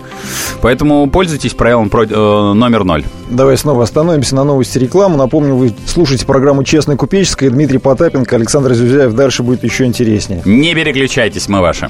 Поэтому 0.61 1.09
пользуйтесь 1.09 1.53
правилом 1.53 1.89
про, 1.89 2.03
э, 2.03 2.53
номер 2.53 2.83
ноль. 2.83 3.05
Давай 3.29 3.55
снова 3.55 3.83
остановимся 3.83 4.35
на 4.35 4.43
новости 4.43 4.77
рекламы. 4.77 5.15
Напомню, 5.15 5.55
вы 5.55 5.73
слушаете 5.85 6.25
программу 6.25 6.65
«Честная 6.65 6.97
купеческая». 6.97 7.49
Дмитрий 7.49 7.77
Потапенко, 7.77 8.35
Александр 8.35 8.73
Зюзяев. 8.73 9.13
Дальше 9.13 9.41
будет 9.41 9.63
еще 9.63 9.85
интереснее. 9.85 10.41
Не 10.43 10.75
переключайтесь, 10.75 11.47
мы 11.47 11.61
ваши. 11.61 11.89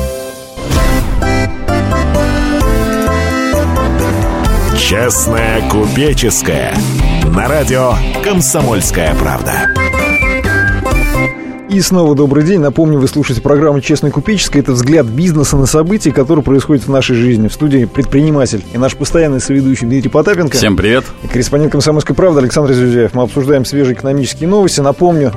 Честная 4.91 5.61
купеческая. 5.69 6.75
На 7.33 7.47
радио 7.47 7.93
«Комсомольская 8.25 9.15
правда». 9.15 9.69
И 11.69 11.79
снова 11.79 12.13
добрый 12.13 12.43
день. 12.43 12.59
Напомню, 12.59 12.99
вы 12.99 13.07
слушаете 13.07 13.41
программу 13.41 13.79
«Честная 13.79 14.11
купеческая». 14.11 14.61
Это 14.61 14.73
взгляд 14.73 15.05
бизнеса 15.05 15.55
на 15.55 15.65
события, 15.65 16.11
которые 16.11 16.43
происходят 16.43 16.83
в 16.83 16.89
нашей 16.89 17.15
жизни. 17.15 17.47
В 17.47 17.53
студии 17.53 17.85
предприниматель 17.85 18.65
и 18.73 18.77
наш 18.77 18.97
постоянный 18.97 19.39
соведущий 19.39 19.87
Дмитрий 19.87 20.09
Потапенко. 20.09 20.57
Всем 20.57 20.75
привет. 20.75 21.05
И 21.23 21.27
корреспондент 21.27 21.71
«Комсомольской 21.71 22.13
правды» 22.13 22.41
Александр 22.41 22.73
Зюзяев. 22.73 23.13
Мы 23.13 23.23
обсуждаем 23.23 23.63
свежие 23.63 23.93
экономические 23.93 24.49
новости. 24.49 24.81
Напомню, 24.81 25.31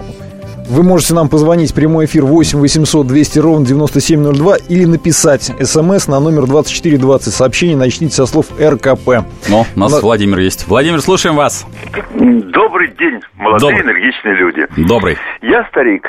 вы 0.68 0.82
можете 0.82 1.14
нам 1.14 1.28
позвонить 1.28 1.72
в 1.72 1.74
прямой 1.74 2.06
эфир 2.06 2.24
8 2.24 2.58
800 2.58 3.06
200 3.06 3.38
ровно 3.38 3.66
9702 3.66 4.56
или 4.68 4.84
написать 4.84 5.52
смс 5.60 6.08
на 6.08 6.20
номер 6.20 6.46
2420. 6.46 7.32
Сообщение 7.32 7.76
начните 7.76 8.14
со 8.14 8.26
слов 8.26 8.46
РКП. 8.60 9.24
Ну, 9.48 9.64
у 9.74 9.78
нас 9.78 9.92
Но... 9.92 10.00
Владимир 10.00 10.38
есть. 10.38 10.66
Владимир, 10.66 11.00
слушаем 11.00 11.36
вас. 11.36 11.66
Добрый 12.14 12.88
день, 12.98 13.20
молодые 13.36 13.72
Добрый. 13.76 13.82
энергичные 13.82 14.34
люди. 14.36 14.66
Добрый. 14.76 15.16
Я 15.42 15.66
старик. 15.70 16.08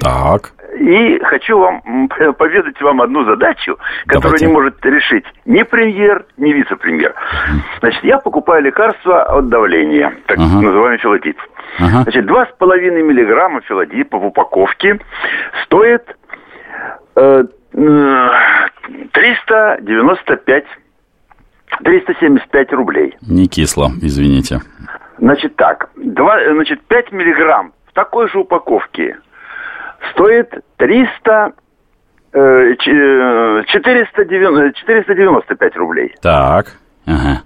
Так. 0.00 0.52
И 0.78 1.18
хочу 1.22 1.58
вам 1.58 2.08
поведать 2.38 2.80
вам 2.80 3.02
одну 3.02 3.24
задачу, 3.24 3.78
которую 4.06 4.38
Давайте. 4.38 4.46
не 4.46 4.52
может 4.52 4.84
решить 4.84 5.24
ни 5.44 5.62
премьер, 5.62 6.24
ни 6.36 6.52
вице-премьер. 6.52 7.14
Значит, 7.80 8.04
я 8.04 8.18
покупаю 8.18 8.62
лекарства 8.62 9.22
от 9.22 9.48
давления, 9.48 10.14
так 10.26 10.38
ага. 10.38 10.60
называемый 10.60 10.98
филотип. 10.98 11.36
Ага. 11.78 12.02
Значит, 12.02 12.26
2,5 12.26 13.02
миллиграмма 13.02 13.62
филодипа 13.62 14.18
в 14.18 14.26
упаковке 14.26 15.00
стоит 15.64 16.14
э, 17.16 17.44
395 17.72 20.64
375 21.84 22.72
рублей. 22.72 23.16
Не 23.22 23.46
кисло, 23.46 23.90
извините. 24.00 24.60
Значит 25.18 25.56
так, 25.56 25.90
2, 25.96 26.54
значит, 26.54 26.80
5 26.82 27.12
миллиграмм 27.12 27.72
в 27.86 27.92
такой 27.92 28.28
же 28.28 28.38
упаковке 28.40 29.18
стоит 30.10 30.52
300 30.76 31.52
490, 32.32 34.72
495 34.72 35.76
рублей. 35.76 36.14
Так. 36.22 36.66
Ага. 37.06 37.42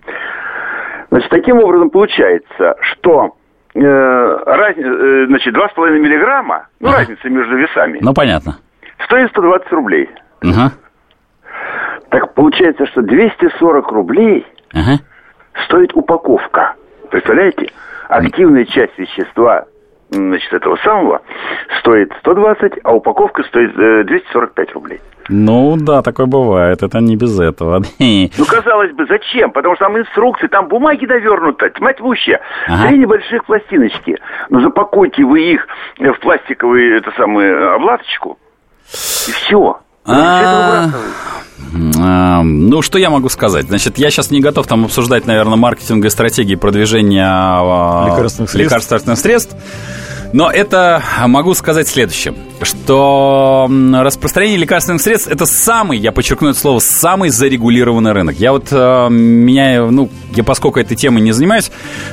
Значит, 1.11 1.31
таким 1.31 1.59
образом 1.59 1.91
получается, 1.91 2.77
что 2.81 3.37
э, 3.75 3.81
раз, 3.81 4.77
э, 4.77 5.27
значит, 5.27 5.55
2,5 5.55 5.99
миллиграмма, 5.99 6.69
ну, 6.79 6.89
ага. 6.89 6.99
разница 6.99 7.29
между 7.29 7.57
весами. 7.57 7.99
Ну, 8.01 8.15
понятно. 8.15 8.59
Стоит 9.05 9.31
120 9.31 9.73
рублей. 9.73 10.09
Ага. 10.43 10.73
Так 12.11 12.35
получается, 12.35 12.87
что 12.87 13.03
240 13.03 13.93
рублей 13.93 14.47
ага. 14.73 15.01
стоит 15.65 15.95
упаковка. 15.95 16.75
Представляете? 17.11 17.71
Активная 18.09 18.65
часть 18.67 18.97
вещества 18.99 19.67
значит, 20.11 20.53
этого 20.53 20.77
самого 20.77 21.23
стоит 21.81 22.13
120, 22.21 22.75
а 22.85 22.93
упаковка 22.93 23.43
стоит 23.45 23.75
245 23.75 24.69
э, 24.69 24.73
рублей. 24.73 25.01
Ну 25.29 25.77
да, 25.77 26.03
такое 26.03 26.27
бывает, 26.27 26.83
это 26.83 27.01
не 27.01 27.17
без 27.17 27.39
этого. 27.39 27.83
Ну, 27.99 28.45
казалось 28.45 28.93
бы, 28.93 29.07
зачем? 29.07 29.51
Потому 29.51 29.75
что 29.77 29.87
там 29.87 29.99
инструкции, 29.99 30.47
там 30.47 30.69
бумаги 30.69 31.07
довернуты, 31.07 31.71
тьма 31.71 31.93
тьмущая. 31.93 32.41
Ага. 32.67 32.89
Три 32.89 32.99
небольших 32.99 33.45
пластиночки. 33.45 34.19
Ну, 34.51 34.61
запакуйте 34.61 35.25
вы 35.25 35.53
их 35.53 35.67
в 35.99 36.21
пластиковую, 36.21 36.99
эту 36.99 37.13
самую, 37.13 37.75
обладочку, 37.75 38.39
и 39.29 39.33
все. 39.33 39.81
А, 40.07 40.87
ну, 41.73 42.83
что 42.83 42.99
я 42.99 43.11
могу 43.11 43.29
сказать? 43.29 43.67
Значит, 43.67 43.99
я 43.99 44.11
сейчас 44.11 44.31
не 44.31 44.41
готов 44.41 44.67
там 44.67 44.85
обсуждать, 44.85 45.27
наверное, 45.27 45.57
маркетинговые 45.57 46.11
стратегии 46.11 46.55
продвижения 46.55 47.27
а, 47.27 48.09
лекарственных 48.11 48.51
средств. 48.51 48.75
лекарственных 48.91 49.19
средств. 49.19 49.57
Но 50.33 50.51
это 50.51 51.03
могу 51.27 51.55
сказать 51.55 51.89
следующее, 51.89 52.35
что 52.63 53.71
распространение 53.93 54.59
лекарственных 54.59 55.01
средств 55.03 55.29
это 55.29 55.47
самый, 55.47 55.99
я 55.99 56.13
подчеркну 56.13 56.51
это 56.51 56.59
слово, 56.59 56.79
самый 56.81 57.31
зарегулированный 57.31 58.13
рынок. 58.13 58.39
Я 58.39 58.53
вот 58.53 58.69
э, 58.71 59.09
меня, 59.11 59.87
ну, 59.87 60.11
я 60.35 60.45
поскольку 60.45 60.81
этой 60.81 60.97
темой 60.97 61.23
не 61.23 61.33
занимаюсь, 61.33 61.71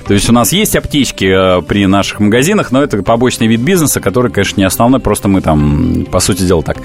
то 0.07 0.13
есть 0.13 0.29
у 0.29 0.33
нас 0.33 0.51
есть 0.51 0.75
аптечки 0.75 1.59
э, 1.59 1.61
при 1.61 1.85
наших 1.85 2.19
магазинах, 2.19 2.71
но 2.71 2.83
это 2.83 3.01
побочный 3.03 3.47
вид 3.47 3.61
бизнеса, 3.61 3.99
который, 3.99 4.31
конечно, 4.31 4.59
не 4.59 4.65
основной, 4.65 4.99
просто 4.99 5.27
мы 5.27 5.41
там, 5.41 6.05
по 6.11 6.19
сути 6.19 6.43
дела, 6.43 6.61
так 6.61 6.77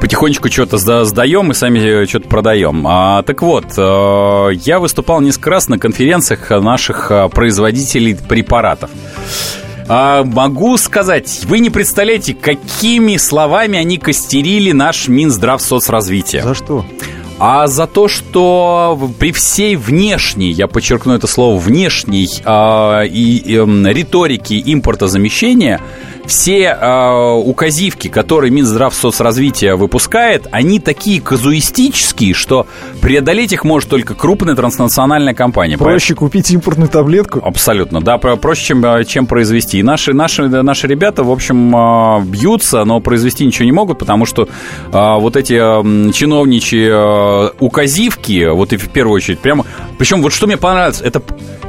потихонечку 0.00 0.50
что-то 0.50 1.04
сдаем 1.04 1.50
и 1.50 1.54
сами 1.54 2.04
что-то 2.06 2.28
продаем. 2.28 2.86
А, 2.86 3.22
так 3.22 3.42
вот, 3.42 3.66
э, 3.76 4.48
я 4.64 4.78
выступал 4.78 5.20
несколько 5.20 5.50
раз 5.50 5.68
на 5.68 5.78
конференциях 5.78 6.50
наших 6.50 7.10
производителей 7.32 8.14
препаратов. 8.14 8.90
А, 9.94 10.24
могу 10.24 10.78
сказать, 10.78 11.42
вы 11.44 11.58
не 11.58 11.68
представляете, 11.68 12.32
какими 12.32 13.18
словами 13.18 13.78
они 13.78 13.98
костерили 13.98 14.72
наш 14.72 15.06
Минздрав 15.06 15.60
соцразвития. 15.60 16.42
За 16.42 16.54
что? 16.54 16.86
а 17.38 17.66
за 17.66 17.88
то, 17.88 18.06
что 18.06 19.10
при 19.18 19.32
всей 19.32 19.74
внешней, 19.74 20.52
я 20.52 20.68
подчеркну 20.68 21.14
это 21.14 21.26
слово, 21.26 21.58
внешней 21.58 22.28
э, 22.44 23.06
и, 23.08 23.56
э, 23.56 23.92
риторике 23.92 24.62
импортозамещения, 24.64 25.80
все 26.26 26.76
э, 26.78 27.32
указивки, 27.32 28.08
которые 28.08 28.50
Минздрав 28.50 28.94
соцразвития 28.94 29.76
выпускает, 29.76 30.46
они 30.50 30.78
такие 30.78 31.20
казуистические, 31.20 32.34
что 32.34 32.66
преодолеть 33.00 33.52
их 33.52 33.64
может 33.64 33.88
только 33.88 34.14
крупная 34.14 34.54
транснациональная 34.54 35.34
компания. 35.34 35.76
Проще 35.76 36.14
Поэтому... 36.14 36.28
купить 36.28 36.50
импортную 36.50 36.88
таблетку? 36.88 37.40
Абсолютно, 37.44 38.00
да, 38.00 38.18
проще, 38.18 38.66
чем, 38.66 38.84
э, 38.84 39.04
чем 39.04 39.26
произвести. 39.26 39.78
И 39.78 39.82
наши, 39.82 40.12
наши, 40.12 40.48
наши 40.48 40.86
ребята, 40.86 41.24
в 41.24 41.30
общем, 41.30 41.74
э, 41.74 42.22
бьются, 42.24 42.84
но 42.84 43.00
произвести 43.00 43.44
ничего 43.44 43.64
не 43.64 43.72
могут, 43.72 43.98
потому 43.98 44.26
что 44.26 44.48
э, 44.92 45.14
вот 45.18 45.36
эти 45.36 45.54
э, 45.54 46.12
чиновничьи 46.12 46.88
э, 46.90 47.50
указивки, 47.58 48.48
вот 48.48 48.72
и 48.72 48.76
в 48.76 48.88
первую 48.88 49.16
очередь, 49.16 49.40
прямо... 49.40 49.64
Причем 49.98 50.22
вот 50.22 50.32
что 50.32 50.46
мне 50.46 50.56
понравилось, 50.56 51.00
это 51.00 51.22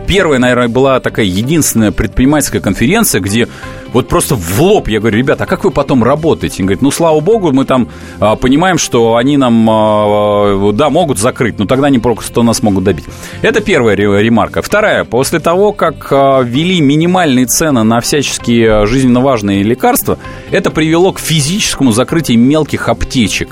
первая, 0.07 0.39
наверное, 0.39 0.67
была 0.67 0.99
такая 0.99 1.25
единственная 1.25 1.91
предпринимательская 1.91 2.61
конференция, 2.61 3.21
где 3.21 3.47
вот 3.93 4.07
просто 4.07 4.35
в 4.35 4.59
лоб 4.59 4.87
я 4.87 4.99
говорю, 4.99 5.17
ребята, 5.19 5.43
а 5.43 5.47
как 5.47 5.63
вы 5.63 5.71
потом 5.71 6.03
работаете? 6.03 6.63
Он 6.63 6.65
говорит, 6.65 6.81
ну, 6.81 6.89
слава 6.89 7.19
богу, 7.19 7.51
мы 7.51 7.63
там 7.63 7.87
а, 8.19 8.35
понимаем, 8.35 8.79
что 8.79 9.15
они 9.15 9.37
нам, 9.37 9.67
а, 9.69 10.71
да, 10.73 10.89
могут 10.89 11.19
закрыть, 11.19 11.59
но 11.59 11.65
тогда 11.65 11.87
они 11.87 11.99
просто 11.99 12.41
нас 12.41 12.63
могут 12.63 12.83
добить. 12.83 13.05
Это 13.43 13.61
первая 13.61 13.95
ремарка. 13.95 14.63
Вторая, 14.63 15.03
после 15.03 15.39
того, 15.39 15.73
как 15.73 16.07
а, 16.11 16.43
минимальные 16.43 17.45
цены 17.45 17.83
на 17.83 18.01
всяческие 18.01 18.87
жизненно 18.87 19.21
важные 19.21 19.61
лекарства, 19.61 20.17
это 20.51 20.71
привело 20.71 21.13
к 21.13 21.19
физическому 21.19 21.91
закрытию 21.91 22.39
мелких 22.39 22.89
аптечек. 22.89 23.49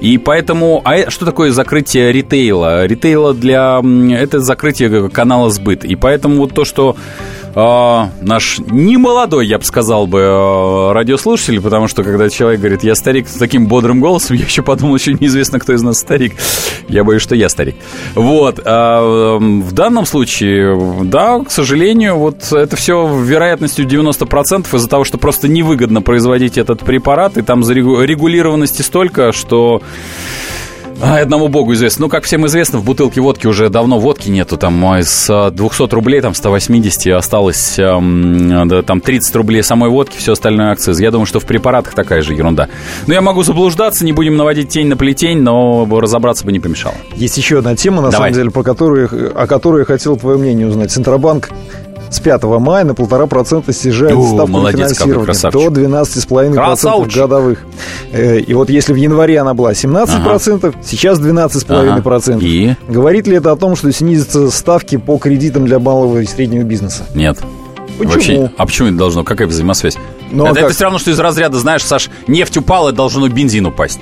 И 0.00 0.18
поэтому, 0.18 0.82
а 0.84 1.10
что 1.10 1.24
такое 1.24 1.52
закрытие 1.52 2.12
ритейла? 2.12 2.86
Ритейла 2.86 3.32
для, 3.32 3.80
это 4.12 4.40
закрытие 4.40 5.08
канала 5.08 5.50
сбыт. 5.80 5.84
И 5.84 5.96
поэтому 5.96 6.36
вот 6.36 6.54
то, 6.54 6.64
что 6.64 6.96
э, 7.54 8.06
наш 8.22 8.58
немолодой, 8.58 9.46
я 9.46 9.58
бы 9.58 9.64
сказал 9.64 10.06
бы, 10.06 10.18
э, 10.20 10.92
радиослушатель, 10.92 11.60
потому 11.60 11.88
что 11.88 12.02
когда 12.02 12.28
человек 12.28 12.60
говорит, 12.60 12.84
я 12.84 12.94
старик 12.94 13.28
с 13.28 13.34
таким 13.34 13.66
бодрым 13.66 14.00
голосом, 14.00 14.36
я 14.36 14.44
еще 14.44 14.62
подумал, 14.62 14.96
еще 14.96 15.14
неизвестно, 15.14 15.58
кто 15.58 15.72
из 15.72 15.82
нас 15.82 15.98
старик. 15.98 16.34
Я 16.88 17.04
боюсь, 17.04 17.22
что 17.22 17.34
я 17.34 17.48
старик. 17.48 17.76
Вот. 18.14 18.60
А, 18.64 19.38
в 19.38 19.72
данном 19.72 20.06
случае, 20.06 20.78
да, 21.04 21.40
к 21.40 21.50
сожалению, 21.50 22.16
вот 22.16 22.52
это 22.52 22.76
все 22.76 23.06
вероятностью 23.22 23.86
90% 23.86 24.76
из-за 24.76 24.88
того, 24.88 25.04
что 25.04 25.18
просто 25.18 25.48
невыгодно 25.48 26.02
производить 26.02 26.58
этот 26.58 26.80
препарат, 26.80 27.36
и 27.36 27.42
там 27.42 27.62
зарегулированности 27.62 28.82
столько, 28.82 29.32
что 29.32 29.82
а, 31.02 31.18
одному 31.18 31.48
богу 31.48 31.72
известно. 31.74 32.06
Ну, 32.06 32.08
как 32.08 32.24
всем 32.24 32.46
известно, 32.46 32.78
в 32.78 32.84
бутылке 32.84 33.20
водки 33.20 33.46
уже 33.46 33.68
давно 33.68 33.98
водки 33.98 34.28
нету. 34.28 34.56
Там 34.56 34.84
из 34.96 35.26
200 35.26 35.30
а, 35.30 35.88
рублей, 35.90 36.20
там 36.20 36.34
180 36.34 37.14
осталось 37.14 37.74
да, 37.76 38.82
там 38.82 39.00
30 39.00 39.36
рублей 39.36 39.62
самой 39.62 39.90
водки, 39.90 40.16
все 40.18 40.32
остальное 40.32 40.72
акциз. 40.72 41.00
Я 41.00 41.10
думаю, 41.10 41.26
что 41.26 41.40
в 41.40 41.44
препаратах 41.44 41.94
такая 41.94 42.22
же 42.22 42.34
ерунда. 42.34 42.68
Но 43.06 43.14
я 43.14 43.20
могу 43.20 43.42
заблуждаться, 43.42 44.04
не 44.04 44.12
будем 44.12 44.36
наводить 44.36 44.68
тень 44.68 44.88
на 44.88 44.96
плетень, 44.96 45.40
но 45.40 45.86
разобраться 45.90 46.44
бы 46.44 46.52
не 46.52 46.60
помешало. 46.60 46.94
Есть 47.14 47.36
еще 47.36 47.58
одна 47.58 47.76
тема, 47.76 48.02
на 48.02 48.10
Давай. 48.10 48.30
самом 48.30 48.32
деле, 48.32 48.50
по 48.50 48.62
которой, 48.62 49.06
о 49.06 49.46
которой 49.46 49.80
я 49.80 49.84
хотел 49.84 50.16
твое 50.16 50.38
мнение 50.38 50.66
узнать. 50.66 50.90
Центробанк 50.90 51.50
с 52.10 52.20
5 52.20 52.42
мая 52.44 52.84
на 52.84 52.94
полтора 52.94 53.26
процента 53.26 53.72
снижает 53.72 54.16
О, 54.16 54.26
ставку 54.26 54.48
молодец, 54.48 54.96
финансирования 54.98 55.50
до 55.50 55.80
12,5% 55.80 57.14
годовых. 57.14 57.58
Э, 58.12 58.38
и 58.40 58.54
вот 58.54 58.68
если 58.68 58.92
в 58.92 58.96
январе 58.96 59.38
она 59.38 59.54
была 59.54 59.72
17%, 59.72 60.66
ага. 60.66 60.74
сейчас 60.82 61.20
12,5%. 61.20 62.34
Ага. 62.34 62.38
И? 62.44 62.74
Говорит 62.88 63.26
ли 63.26 63.36
это 63.36 63.52
о 63.52 63.56
том, 63.56 63.76
что 63.76 63.90
снизятся 63.92 64.50
ставки 64.50 64.96
по 64.96 65.18
кредитам 65.18 65.66
для 65.66 65.78
малого 65.78 66.18
и 66.18 66.26
среднего 66.26 66.64
бизнеса? 66.64 67.04
Нет. 67.14 67.38
Почему? 67.98 68.14
Вообще, 68.14 68.50
а 68.56 68.66
почему 68.66 68.88
это 68.88 68.96
должно? 68.96 69.24
Какая 69.24 69.46
взаимосвязь? 69.46 69.96
Ну, 70.32 70.46
это, 70.46 70.60
а 70.60 70.62
это 70.64 70.72
все 70.72 70.84
равно, 70.84 70.98
что 70.98 71.10
из 71.10 71.18
разряда, 71.18 71.58
знаешь, 71.58 71.84
Саш, 71.84 72.08
нефть 72.26 72.56
упала, 72.56 72.92
должно 72.92 73.28
бензин 73.28 73.66
упасть. 73.66 74.00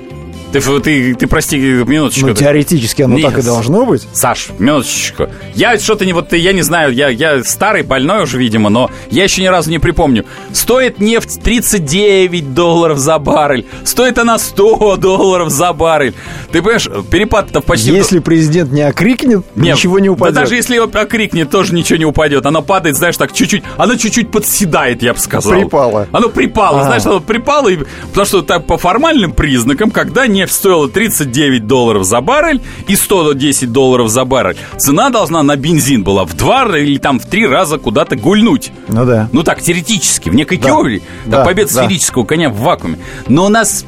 Ты, 0.51 0.61
ты, 0.79 1.15
ты 1.15 1.27
прости, 1.27 1.57
минуточку. 1.57 2.27
Ну, 2.27 2.33
теоретически 2.33 3.03
оно 3.03 3.15
Нет, 3.15 3.29
так 3.29 3.39
и 3.39 3.41
должно 3.43 3.85
быть. 3.85 4.07
Саш, 4.13 4.49
минуточку. 4.57 5.27
Я 5.53 5.77
что-то 5.77 6.05
не, 6.05 6.13
вот, 6.13 6.33
я 6.33 6.53
не 6.53 6.63
знаю, 6.63 6.91
я, 6.93 7.09
я 7.09 7.43
старый, 7.43 7.83
больной 7.83 8.23
уже, 8.23 8.39
видимо, 8.39 8.69
но 8.69 8.89
я 9.11 9.23
еще 9.23 9.43
ни 9.43 9.47
разу 9.47 9.69
не 9.69 9.79
припомню. 9.79 10.25
Стоит 10.51 10.99
нефть 10.99 11.41
39 11.43 12.53
долларов 12.53 12.97
за 12.97 13.19
баррель. 13.19 13.65
Стоит 13.83 14.17
она 14.17 14.39
100 14.39 14.97
долларов 14.97 15.49
за 15.49 15.71
баррель. 15.73 16.15
Ты 16.51 16.61
понимаешь, 16.61 16.89
перепад-то 17.11 17.61
почти... 17.61 17.91
Если 17.91 18.19
президент 18.19 18.71
не 18.71 18.81
окрикнет, 18.81 19.45
Нет, 19.55 19.75
ничего 19.75 19.99
не 19.99 20.09
упадет. 20.09 20.33
Да 20.33 20.41
даже 20.41 20.55
если 20.55 20.77
окрикнет, 20.77 21.51
тоже 21.51 21.75
ничего 21.75 21.97
не 21.97 22.05
упадет. 22.05 22.45
Оно 22.45 22.63
падает, 22.63 22.95
знаешь, 22.95 23.17
так 23.17 23.33
чуть-чуть... 23.33 23.63
Оно 23.77 23.95
чуть-чуть 23.95 24.31
подседает, 24.31 25.03
я 25.03 25.13
бы 25.13 25.19
сказал. 25.19 25.53
Припало. 25.53 26.07
Оно 26.11 26.29
припало, 26.29 26.81
а. 26.81 26.83
знаешь, 26.85 27.05
оно 27.05 27.19
припало, 27.19 27.69
и, 27.69 27.77
потому 28.09 28.25
что 28.25 28.41
так, 28.41 28.65
по 28.65 28.77
формальным 28.77 29.31
признакам, 29.31 29.91
когда 29.91 30.25
нефть 30.39 30.53
стоила 30.53 30.89
39 30.89 31.67
долларов 31.67 32.03
за 32.05 32.21
баррель 32.21 32.61
и 32.87 32.95
110 32.95 33.71
долларов 33.71 34.09
за 34.09 34.25
баррель, 34.25 34.57
цена 34.77 35.09
должна 35.09 35.43
на 35.43 35.55
бензин 35.55 36.03
была 36.03 36.25
в 36.25 36.35
два 36.35 36.65
или 36.77 36.97
там 36.97 37.19
в 37.19 37.25
три 37.25 37.45
раза 37.45 37.77
куда-то 37.77 38.15
гульнуть. 38.15 38.71
Ну 38.87 39.05
да. 39.05 39.29
Ну 39.31 39.43
так, 39.43 39.61
теоретически, 39.61 40.29
в 40.29 40.35
некой 40.35 40.57
да. 40.57 40.69
теории. 40.69 41.03
Да, 41.25 41.43
победа 41.43 41.73
да. 41.73 41.81
сферического 41.83 42.23
коня 42.23 42.49
в 42.49 42.57
вакууме. 42.57 42.99
Но 43.27 43.45
у 43.45 43.49
нас 43.49 43.85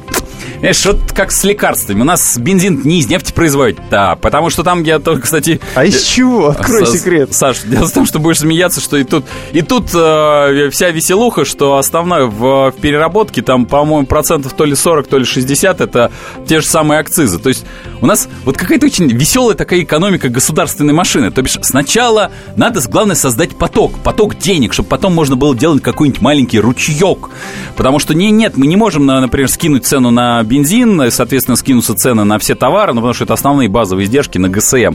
Знаешь, 0.60 0.84
вот 0.86 1.12
как 1.14 1.32
с 1.32 1.44
лекарствами. 1.44 2.02
У 2.02 2.04
нас 2.04 2.38
бензин 2.38 2.82
не 2.84 3.00
из 3.00 3.08
нефти 3.08 3.32
производят, 3.32 3.78
да, 3.90 4.16
потому 4.16 4.50
что 4.50 4.62
там 4.62 4.82
я 4.82 4.98
только, 4.98 5.22
кстати... 5.22 5.60
А 5.74 5.84
из 5.84 6.02
чего? 6.02 6.48
Открой 6.48 6.86
С, 6.86 6.92
секрет. 6.92 7.34
Саш, 7.34 7.62
дело 7.62 7.86
в 7.86 7.92
том, 7.92 8.06
что 8.06 8.18
будешь 8.18 8.38
смеяться, 8.38 8.80
что 8.80 8.96
и 8.96 9.04
тут, 9.04 9.24
и 9.52 9.62
тут 9.62 9.90
э, 9.94 10.68
вся 10.70 10.90
веселуха, 10.90 11.44
что 11.44 11.78
основное 11.78 12.24
в, 12.24 12.70
в 12.70 12.80
переработке, 12.80 13.42
там, 13.42 13.66
по-моему, 13.66 14.06
процентов 14.06 14.52
то 14.52 14.64
ли 14.64 14.74
40, 14.74 15.06
то 15.06 15.18
ли 15.18 15.24
60, 15.24 15.80
это 15.80 16.10
те 16.46 16.60
же 16.60 16.66
самые 16.66 17.00
акцизы. 17.00 17.38
То 17.38 17.48
есть 17.48 17.64
у 18.00 18.06
нас 18.06 18.28
вот 18.44 18.56
какая-то 18.56 18.86
очень 18.86 19.08
веселая 19.08 19.56
такая 19.56 19.82
экономика 19.82 20.28
государственной 20.28 20.92
машины. 20.92 21.30
То 21.30 21.42
бишь 21.42 21.58
сначала 21.62 22.30
надо, 22.56 22.80
главное, 22.88 23.16
создать 23.16 23.56
поток, 23.56 23.98
поток 24.00 24.38
денег, 24.38 24.72
чтобы 24.72 24.88
потом 24.88 25.14
можно 25.14 25.36
было 25.36 25.56
делать 25.56 25.82
какой-нибудь 25.82 26.20
маленький 26.20 26.60
ручеек. 26.60 27.30
Потому 27.76 27.98
что 27.98 28.14
не, 28.14 28.30
нет, 28.30 28.56
мы 28.56 28.66
не 28.66 28.76
можем, 28.76 29.06
например, 29.06 29.48
скинуть 29.48 29.86
цену 29.86 30.10
на 30.10 30.41
бензин, 30.44 31.10
соответственно, 31.10 31.56
скинутся 31.56 31.94
цены 31.94 32.24
на 32.24 32.38
все 32.38 32.54
товары, 32.54 32.92
ну, 32.92 33.00
потому 33.00 33.14
что 33.14 33.24
это 33.24 33.34
основные 33.34 33.68
базовые 33.68 34.06
издержки 34.06 34.38
на 34.38 34.48
ГСМ. 34.48 34.94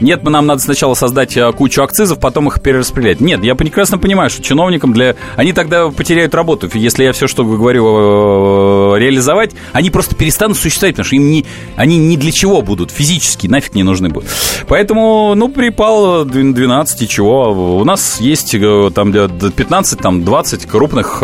Нет, 0.00 0.22
нам 0.24 0.46
надо 0.46 0.60
сначала 0.60 0.94
создать 0.94 1.36
э, 1.36 1.52
кучу 1.52 1.82
акцизов, 1.82 2.18
потом 2.18 2.48
их 2.48 2.60
перераспределять. 2.60 3.20
Нет, 3.20 3.42
я 3.44 3.54
прекрасно 3.54 3.98
понимаю, 3.98 4.30
что 4.30 4.42
чиновникам 4.42 4.92
для... 4.92 5.16
Они 5.36 5.52
тогда 5.52 5.88
потеряют 5.88 6.34
работу. 6.34 6.68
Если 6.74 7.04
я 7.04 7.12
все, 7.12 7.26
что 7.26 7.44
говорю, 7.44 8.94
э, 8.94 8.98
реализовать, 8.98 9.52
они 9.72 9.90
просто 9.90 10.14
перестанут 10.14 10.58
существовать, 10.58 10.96
потому 10.96 11.06
что 11.06 11.16
им 11.16 11.30
не... 11.30 11.46
они 11.76 11.98
ни 11.98 12.16
для 12.16 12.32
чего 12.32 12.62
будут, 12.62 12.90
физически 12.90 13.46
нафиг 13.46 13.74
не 13.74 13.82
нужны 13.82 14.08
будут. 14.08 14.28
Поэтому, 14.68 15.34
ну, 15.34 15.48
припал 15.48 16.24
12 16.24 17.02
и 17.02 17.08
чего. 17.08 17.78
У 17.78 17.84
нас 17.84 18.20
есть 18.20 18.54
э, 18.54 18.90
там 18.94 19.12
15, 19.12 19.98
там 19.98 20.24
20 20.24 20.66
крупных 20.66 21.22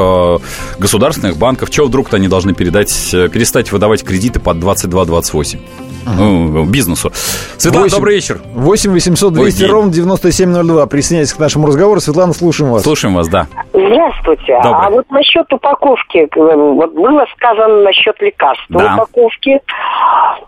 государственных 0.79 1.37
банков. 1.37 1.71
Чего 1.71 1.87
вдруг-то 1.87 2.17
они 2.17 2.29
должны 2.29 2.55
передать, 2.55 2.91
перестать 3.11 3.60
начать 3.61 3.73
выдавать 3.73 4.05
кредиты 4.05 4.41
под 4.41 4.57
22-28. 4.57 5.59
Ага. 6.07 6.17
Ну, 6.19 6.65
бизнесу. 6.65 7.11
Светлана, 7.59 7.85
8, 7.85 7.97
добрый 7.97 8.15
вечер. 8.15 8.41
8 8.55 8.91
800 8.91 9.33
200 9.35 9.63
Ой, 9.65 9.71
ровно 9.71 9.93
9702. 9.93 10.87
Присоединяйтесь 10.87 11.35
к 11.35 11.39
нашему 11.39 11.67
разговору. 11.67 12.01
Светлана, 12.01 12.33
слушаем 12.33 12.73
вас. 12.73 12.83
Слушаем 12.83 13.15
вас, 13.15 13.29
да. 13.29 13.47
Здравствуйте. 13.73 14.59
Добрый. 14.63 14.87
А 14.87 14.91
вот 14.91 15.11
насчет 15.11 15.53
упаковки, 15.53 16.29
вот 16.35 16.95
было 16.95 17.27
сказано 17.37 17.83
насчет 17.83 18.21
лекарств 18.21 18.65
да. 18.71 18.95
упаковки. 18.95 19.61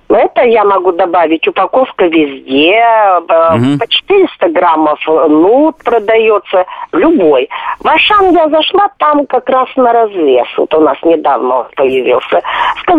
Это 0.09 0.43
я 0.43 0.65
могу 0.65 0.93
добавить. 0.93 1.47
Упаковка 1.49 2.07
везде. 2.07 2.79
Угу. 3.19 3.79
По 3.79 3.87
400 3.87 4.49
граммов 4.51 4.99
нут 5.07 5.77
продается. 5.85 6.65
Любой. 6.93 7.49
В 7.81 7.89
Ашан 7.89 8.33
я 8.33 8.49
зашла, 8.49 8.89
там 8.99 9.27
как 9.27 9.49
раз 9.49 9.69
на 9.77 9.93
развес. 9.93 10.47
Вот 10.57 10.73
у 10.75 10.81
нас 10.81 10.97
недавно 11.03 11.61
он 11.61 11.67
появился. 11.77 12.41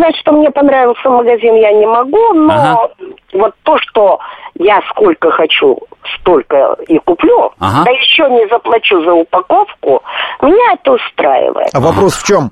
Сказать, 0.03 0.19
что 0.19 0.33
мне 0.33 0.51
понравился 0.51 1.09
магазин, 1.09 1.55
я 1.55 1.71
не 1.71 1.85
могу, 1.85 2.33
но 2.33 2.53
ага. 2.53 2.89
вот 3.31 3.53
то, 3.63 3.77
что 3.77 4.19
я 4.55 4.81
сколько 4.89 5.31
хочу, 5.31 5.79
столько 6.19 6.75
и 6.89 6.97
куплю, 6.97 7.53
ага. 7.57 7.85
да 7.85 7.91
еще 7.91 8.29
не 8.29 8.45
заплачу 8.49 9.01
за 9.01 9.13
упаковку, 9.13 10.03
меня 10.41 10.73
это 10.73 10.91
устраивает. 10.91 11.69
А 11.73 11.79
вопрос 11.79 12.15
в 12.15 12.27
чем? 12.27 12.51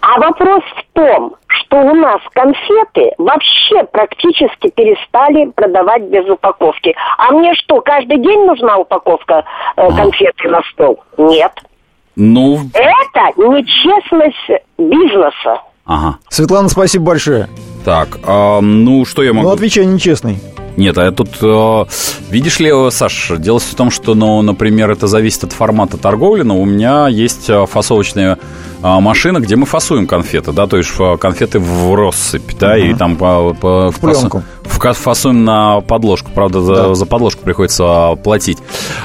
А 0.00 0.20
вопрос 0.20 0.62
в 0.76 0.92
том, 0.92 1.34
что 1.48 1.78
у 1.78 1.94
нас 1.94 2.20
конфеты 2.34 3.10
вообще 3.18 3.82
практически 3.90 4.70
перестали 4.70 5.46
продавать 5.46 6.02
без 6.02 6.28
упаковки. 6.30 6.94
А 7.18 7.32
мне 7.32 7.52
что, 7.54 7.80
каждый 7.80 8.18
день 8.18 8.46
нужна 8.46 8.76
упаковка 8.78 9.44
э, 9.76 9.88
конфеты 9.88 10.48
на 10.48 10.62
стол? 10.70 11.02
Нет. 11.18 11.52
Ну... 12.14 12.58
Это 12.74 13.40
нечестность 13.40 14.62
бизнеса. 14.78 15.62
Ага. 15.84 16.18
Светлана, 16.28 16.68
спасибо 16.68 17.06
большое. 17.06 17.48
Так, 17.84 18.18
а, 18.24 18.60
ну 18.60 19.04
что 19.04 19.22
я 19.22 19.32
могу... 19.32 19.48
Ну, 19.48 19.54
отвечай 19.54 19.84
нечестный. 19.86 20.38
Нет, 20.76 20.96
а 20.96 21.12
тут, 21.12 21.28
э, 21.42 21.84
видишь 22.30 22.58
ли, 22.60 22.72
Саш, 22.90 23.32
дело 23.38 23.58
в 23.58 23.74
том, 23.74 23.90
что, 23.90 24.14
ну, 24.14 24.40
например, 24.40 24.90
это 24.90 25.06
зависит 25.06 25.44
от 25.44 25.52
формата 25.52 25.98
торговли, 25.98 26.42
но 26.42 26.58
у 26.58 26.64
меня 26.64 27.08
есть 27.08 27.50
э, 27.50 27.66
фасовочная 27.66 28.34
э, 28.34 28.38
машина, 28.82 29.38
где 29.38 29.56
мы 29.56 29.66
фасуем 29.66 30.06
конфеты, 30.06 30.52
да, 30.52 30.66
то 30.66 30.76
есть 30.76 30.90
конфеты 31.20 31.58
в 31.58 31.94
россыпь, 31.94 32.58
да, 32.58 32.76
uh-huh. 32.76 32.90
и 32.90 32.94
там 32.94 33.16
по, 33.16 33.54
по, 33.54 33.90
в 33.90 34.00
пленку. 34.00 34.42
В, 34.64 34.92
фасуем 34.94 35.44
на 35.44 35.80
подложку, 35.80 36.30
правда, 36.34 36.60
да. 36.60 36.88
за, 36.88 36.94
за 36.94 37.06
подложку 37.06 37.42
приходится 37.42 38.16
платить. 38.22 38.58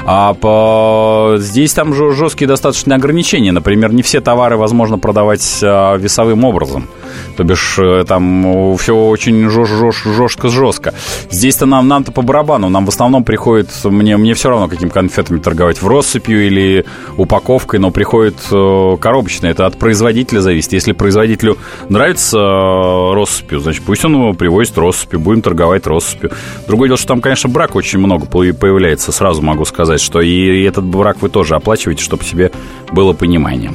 А 0.04 0.34
по, 0.34 1.36
здесь 1.38 1.72
там 1.74 1.94
жесткие 1.94 2.48
достаточно 2.48 2.94
ограничения, 2.94 3.52
например, 3.52 3.92
не 3.92 4.02
все 4.02 4.20
товары 4.20 4.56
возможно 4.56 4.98
продавать 4.98 5.62
весовым 5.62 6.44
образом, 6.44 6.88
то 7.36 7.44
бишь 7.44 7.78
там 8.06 8.76
все 8.76 8.94
очень 8.94 9.48
жестко-жестко. 9.50 10.94
Здесь 11.30 11.48
Здесь-то 11.48 11.64
нам, 11.64 11.88
нам-то 11.88 12.12
по 12.12 12.20
барабану. 12.20 12.68
Нам 12.68 12.84
в 12.84 12.90
основном 12.90 13.24
приходит, 13.24 13.70
мне, 13.84 14.18
мне 14.18 14.34
все 14.34 14.50
равно, 14.50 14.68
какими 14.68 14.90
конфетами 14.90 15.38
торговать, 15.38 15.80
в 15.80 15.88
россыпью 15.88 16.46
или 16.46 16.84
упаковкой, 17.16 17.80
но 17.80 17.90
приходит 17.90 18.36
э, 18.52 18.96
коробочные. 19.00 19.52
Это 19.52 19.64
от 19.64 19.78
производителя 19.78 20.40
зависит. 20.40 20.74
Если 20.74 20.92
производителю 20.92 21.56
нравится 21.88 22.36
э, 22.36 23.14
россыпью, 23.14 23.60
значит, 23.60 23.82
пусть 23.82 24.04
он 24.04 24.36
привозит 24.36 24.76
россыпью, 24.76 25.20
будем 25.20 25.40
торговать 25.40 25.86
россыпью. 25.86 26.30
Другое 26.66 26.90
дело, 26.90 26.98
что 26.98 27.08
там, 27.08 27.22
конечно, 27.22 27.48
брак 27.48 27.74
очень 27.74 27.98
много 27.98 28.26
появляется, 28.26 29.10
сразу 29.10 29.40
могу 29.40 29.64
сказать, 29.64 30.02
что 30.02 30.20
и 30.20 30.64
этот 30.64 30.84
брак 30.84 31.22
вы 31.22 31.30
тоже 31.30 31.54
оплачиваете, 31.54 32.04
чтобы 32.04 32.24
себе 32.24 32.52
было 32.92 33.14
понимание. 33.14 33.72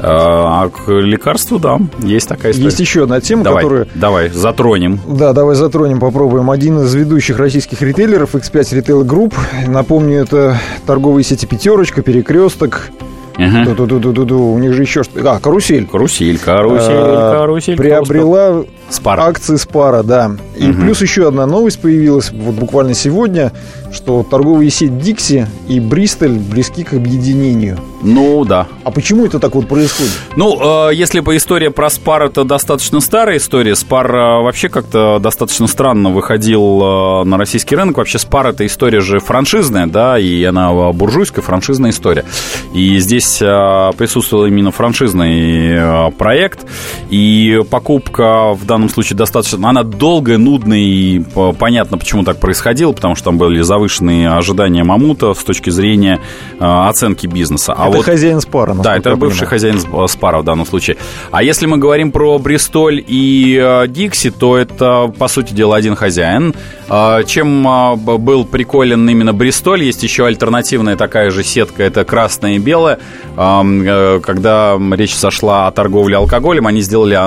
А 0.00 0.68
к 0.68 0.88
лекарству, 0.88 1.58
да, 1.58 1.80
есть 1.98 2.28
такая 2.28 2.52
история. 2.52 2.66
Есть 2.66 2.77
еще 2.80 3.04
одна 3.04 3.20
тема, 3.20 3.44
давай, 3.44 3.62
которую... 3.62 3.88
Давай, 3.94 4.28
затронем. 4.30 5.00
Да, 5.06 5.32
давай 5.32 5.56
затронем, 5.56 6.00
попробуем. 6.00 6.50
Один 6.50 6.80
из 6.80 6.94
ведущих 6.94 7.38
российских 7.38 7.82
ритейлеров 7.82 8.34
X5 8.34 8.52
Retail 8.52 9.04
Group. 9.04 9.34
Напомню, 9.66 10.18
это 10.18 10.58
торговые 10.86 11.24
сети 11.24 11.46
«Пятерочка», 11.46 12.02
«Перекресток», 12.02 12.90
Ага. 13.38 13.64
Ду 13.64 13.86
-ду 13.86 14.00
-ду 14.00 14.12
-ду 14.12 14.24
-ду. 14.24 14.54
У 14.54 14.58
них 14.58 14.72
же 14.72 14.82
еще 14.82 15.04
что 15.04 15.20
А, 15.30 15.38
карусель. 15.38 15.86
Карусель, 15.86 16.38
карусель, 16.38 16.90
а, 16.90 17.38
карусель. 17.38 17.76
Приобрела 17.76 18.64
Спар. 18.90 19.20
акции 19.20 19.56
Спара, 19.56 20.02
да. 20.02 20.32
И 20.56 20.70
угу. 20.70 20.80
плюс 20.82 21.00
еще 21.02 21.28
одна 21.28 21.46
новость 21.46 21.80
появилась 21.80 22.32
вот 22.32 22.54
буквально 22.56 22.94
сегодня, 22.94 23.52
что 23.92 24.26
торговые 24.28 24.70
сеть 24.70 24.98
Дикси 24.98 25.46
и 25.68 25.78
Бристоль 25.78 26.32
близки 26.32 26.82
к 26.82 26.94
объединению. 26.94 27.78
Ну, 28.02 28.44
да. 28.44 28.66
А 28.84 28.90
почему 28.90 29.26
это 29.26 29.38
так 29.38 29.54
вот 29.54 29.66
происходит? 29.66 30.12
Ну, 30.36 30.88
э, 30.90 30.94
если 30.94 31.20
по 31.20 31.36
история 31.36 31.70
про 31.70 31.90
Спар, 31.90 32.24
это 32.24 32.44
достаточно 32.44 33.00
старая 33.00 33.38
история. 33.38 33.74
Спар 33.74 34.14
э, 34.14 34.42
вообще 34.42 34.68
как-то 34.68 35.18
достаточно 35.20 35.66
странно 35.66 36.10
выходил 36.10 37.22
э, 37.22 37.24
на 37.24 37.36
российский 37.38 37.74
рынок. 37.74 37.98
Вообще 37.98 38.18
Спар 38.18 38.48
это 38.48 38.64
история 38.66 39.00
же 39.00 39.18
франшизная, 39.18 39.86
да, 39.86 40.18
и 40.18 40.44
она 40.44 40.92
буржуйская 40.92 41.42
франшизная 41.42 41.90
история. 41.90 42.24
И 42.72 42.98
здесь 42.98 43.27
э, 43.40 43.90
присутствовал 43.96 44.46
именно 44.46 44.70
франшизный 44.70 45.76
э, 45.76 46.10
проект, 46.12 46.66
и 47.10 47.60
покупка 47.70 48.52
в 48.54 48.64
данном 48.66 48.88
случае 48.88 49.16
достаточно... 49.16 49.68
Она 49.68 49.82
долгая, 49.82 50.38
нудная, 50.38 50.78
и 50.78 51.22
понятно, 51.58 51.98
почему 51.98 52.24
так 52.24 52.40
происходило, 52.40 52.92
потому 52.92 53.14
что 53.14 53.26
там 53.26 53.38
были 53.38 53.60
завышенные 53.60 54.30
ожидания 54.30 54.84
Мамута 54.84 55.34
с 55.34 55.44
точки 55.44 55.70
зрения 55.70 56.20
э, 56.58 56.64
оценки 56.64 57.26
бизнеса. 57.26 57.74
А 57.76 57.88
это 57.88 57.96
вот, 57.96 58.06
хозяин 58.06 58.40
спара. 58.40 58.74
Да, 58.74 58.96
это 58.96 59.16
бывший 59.16 59.46
понимаю. 59.46 59.50
хозяин 59.50 60.08
спара 60.08 60.38
в 60.38 60.44
данном 60.44 60.66
случае. 60.66 60.96
А 61.30 61.42
если 61.42 61.66
мы 61.66 61.78
говорим 61.78 62.12
про 62.12 62.38
Бристоль 62.38 63.04
и 63.06 63.58
э, 63.60 63.88
Дикси, 63.88 64.30
то 64.30 64.56
это, 64.56 65.12
по 65.18 65.28
сути 65.28 65.52
дела, 65.52 65.76
один 65.76 65.94
хозяин. 65.94 66.54
Э, 66.88 67.22
чем 67.26 67.66
э, 67.66 67.96
был 67.96 68.44
приколен 68.44 69.08
именно 69.08 69.32
Бристоль, 69.32 69.84
есть 69.84 70.02
еще 70.02 70.26
альтернативная 70.26 70.96
такая 70.96 71.30
же 71.30 71.42
сетка, 71.42 71.82
это 71.82 72.04
красная 72.04 72.54
и 72.54 72.58
белая. 72.58 72.98
Э, 73.36 74.20
когда 74.22 74.78
речь 74.92 75.14
сошла 75.14 75.66
о 75.66 75.70
торговле 75.70 76.16
алкоголем, 76.16 76.66
они 76.66 76.82
сделали 76.82 77.18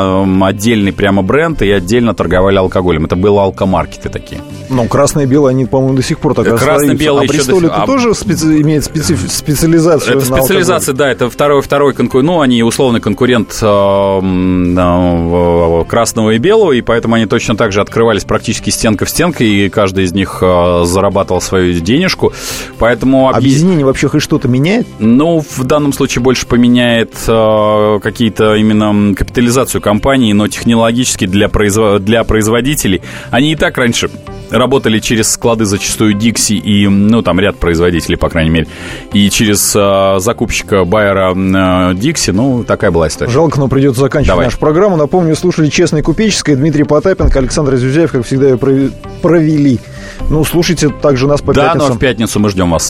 отдельный 0.43 0.93
прямо 0.93 1.21
бренд 1.21 1.61
и 1.61 1.71
отдельно 1.71 2.13
торговали 2.13 2.57
алкоголем. 2.57 3.05
Это 3.05 3.15
были 3.15 3.37
алкомаркеты 3.37 4.09
такие. 4.09 4.41
Ну, 4.69 4.87
красное 4.87 5.25
белое, 5.25 5.51
они, 5.51 5.65
по-моему, 5.65 5.95
до 5.95 6.03
сих 6.03 6.19
пор 6.19 6.33
так 6.33 6.57
Красное-белое 6.57 7.21
а 7.21 7.33
еще... 7.33 7.67
А 7.67 7.85
тоже 7.85 8.13
специ... 8.13 8.61
имеет 8.61 8.85
специф... 8.85 9.19
специализацию 9.29 10.17
Это 10.17 10.25
специализация, 10.25 10.93
да, 10.93 11.09
это 11.09 11.29
второй, 11.29 11.61
второй 11.61 11.93
конкурент. 11.93 12.27
Ну, 12.27 12.41
они 12.41 12.63
условный 12.63 13.01
конкурент 13.01 13.57
э, 13.61 13.65
э, 13.65 15.83
красного 15.87 16.31
и 16.31 16.37
белого, 16.37 16.71
и 16.71 16.81
поэтому 16.81 17.15
они 17.15 17.25
точно 17.25 17.57
так 17.57 17.71
же 17.71 17.81
открывались 17.81 18.23
практически 18.23 18.69
стенка 18.69 19.05
в 19.05 19.09
стенку, 19.09 19.43
и 19.43 19.69
каждый 19.69 20.05
из 20.05 20.13
них 20.13 20.39
э, 20.41 20.83
зарабатывал 20.85 21.41
свою 21.41 21.73
денежку. 21.79 22.33
Поэтому... 22.79 23.29
Объединение 23.29 23.85
вообще 23.85 24.07
хоть 24.07 24.21
что-то 24.21 24.47
меняет? 24.47 24.87
Ну, 24.99 25.41
в 25.41 25.63
данном 25.63 25.80
случае 25.91 26.21
больше 26.21 26.45
поменяет 26.45 27.13
э, 27.27 27.99
какие-то 28.01 28.55
именно 28.55 29.15
капитализацию 29.15 29.81
компании, 29.81 30.33
но 30.33 30.47
технологически 30.47 31.25
для, 31.25 31.49
производ... 31.49 32.03
для 32.05 32.23
производителей. 32.23 33.01
Они 33.31 33.53
и 33.53 33.55
так 33.55 33.77
раньше 33.77 34.09
работали 34.51 34.99
через 34.99 35.31
склады 35.31 35.65
зачастую 35.65 36.15
Dixie 36.15 36.57
и, 36.57 36.87
ну, 36.87 37.21
там 37.21 37.39
ряд 37.39 37.57
производителей, 37.57 38.17
по 38.17 38.29
крайней 38.29 38.49
мере, 38.49 38.67
и 39.13 39.29
через 39.29 39.73
э, 39.75 40.19
закупщика 40.19 40.85
Байера 40.85 41.31
э, 41.31 41.93
Dixie, 41.93 42.33
ну, 42.33 42.63
такая 42.63 42.91
была 42.91 43.07
история. 43.07 43.31
Жалко, 43.31 43.59
но 43.59 43.67
придется 43.67 44.01
заканчивать 44.01 44.27
Давай. 44.27 44.45
нашу 44.45 44.59
программу. 44.59 44.97
Напомню, 44.97 45.35
слушали 45.35 45.69
«Честный 45.69 46.01
купеческий», 46.01 46.55
Дмитрий 46.55 46.83
Потапенко, 46.83 47.39
Александр 47.39 47.75
Зюзяев, 47.75 48.11
как 48.11 48.25
всегда, 48.25 48.49
ее 48.49 48.91
провели. 49.21 49.79
Ну, 50.29 50.43
слушайте 50.43 50.89
также 50.89 51.27
нас 51.27 51.41
по 51.41 51.53
да, 51.53 51.63
пятницам. 51.63 51.87
Да, 51.87 51.93
но 51.93 51.95
в 51.95 51.99
пятницу 51.99 52.39
мы 52.39 52.49
ждем 52.49 52.71
вас. 52.71 52.89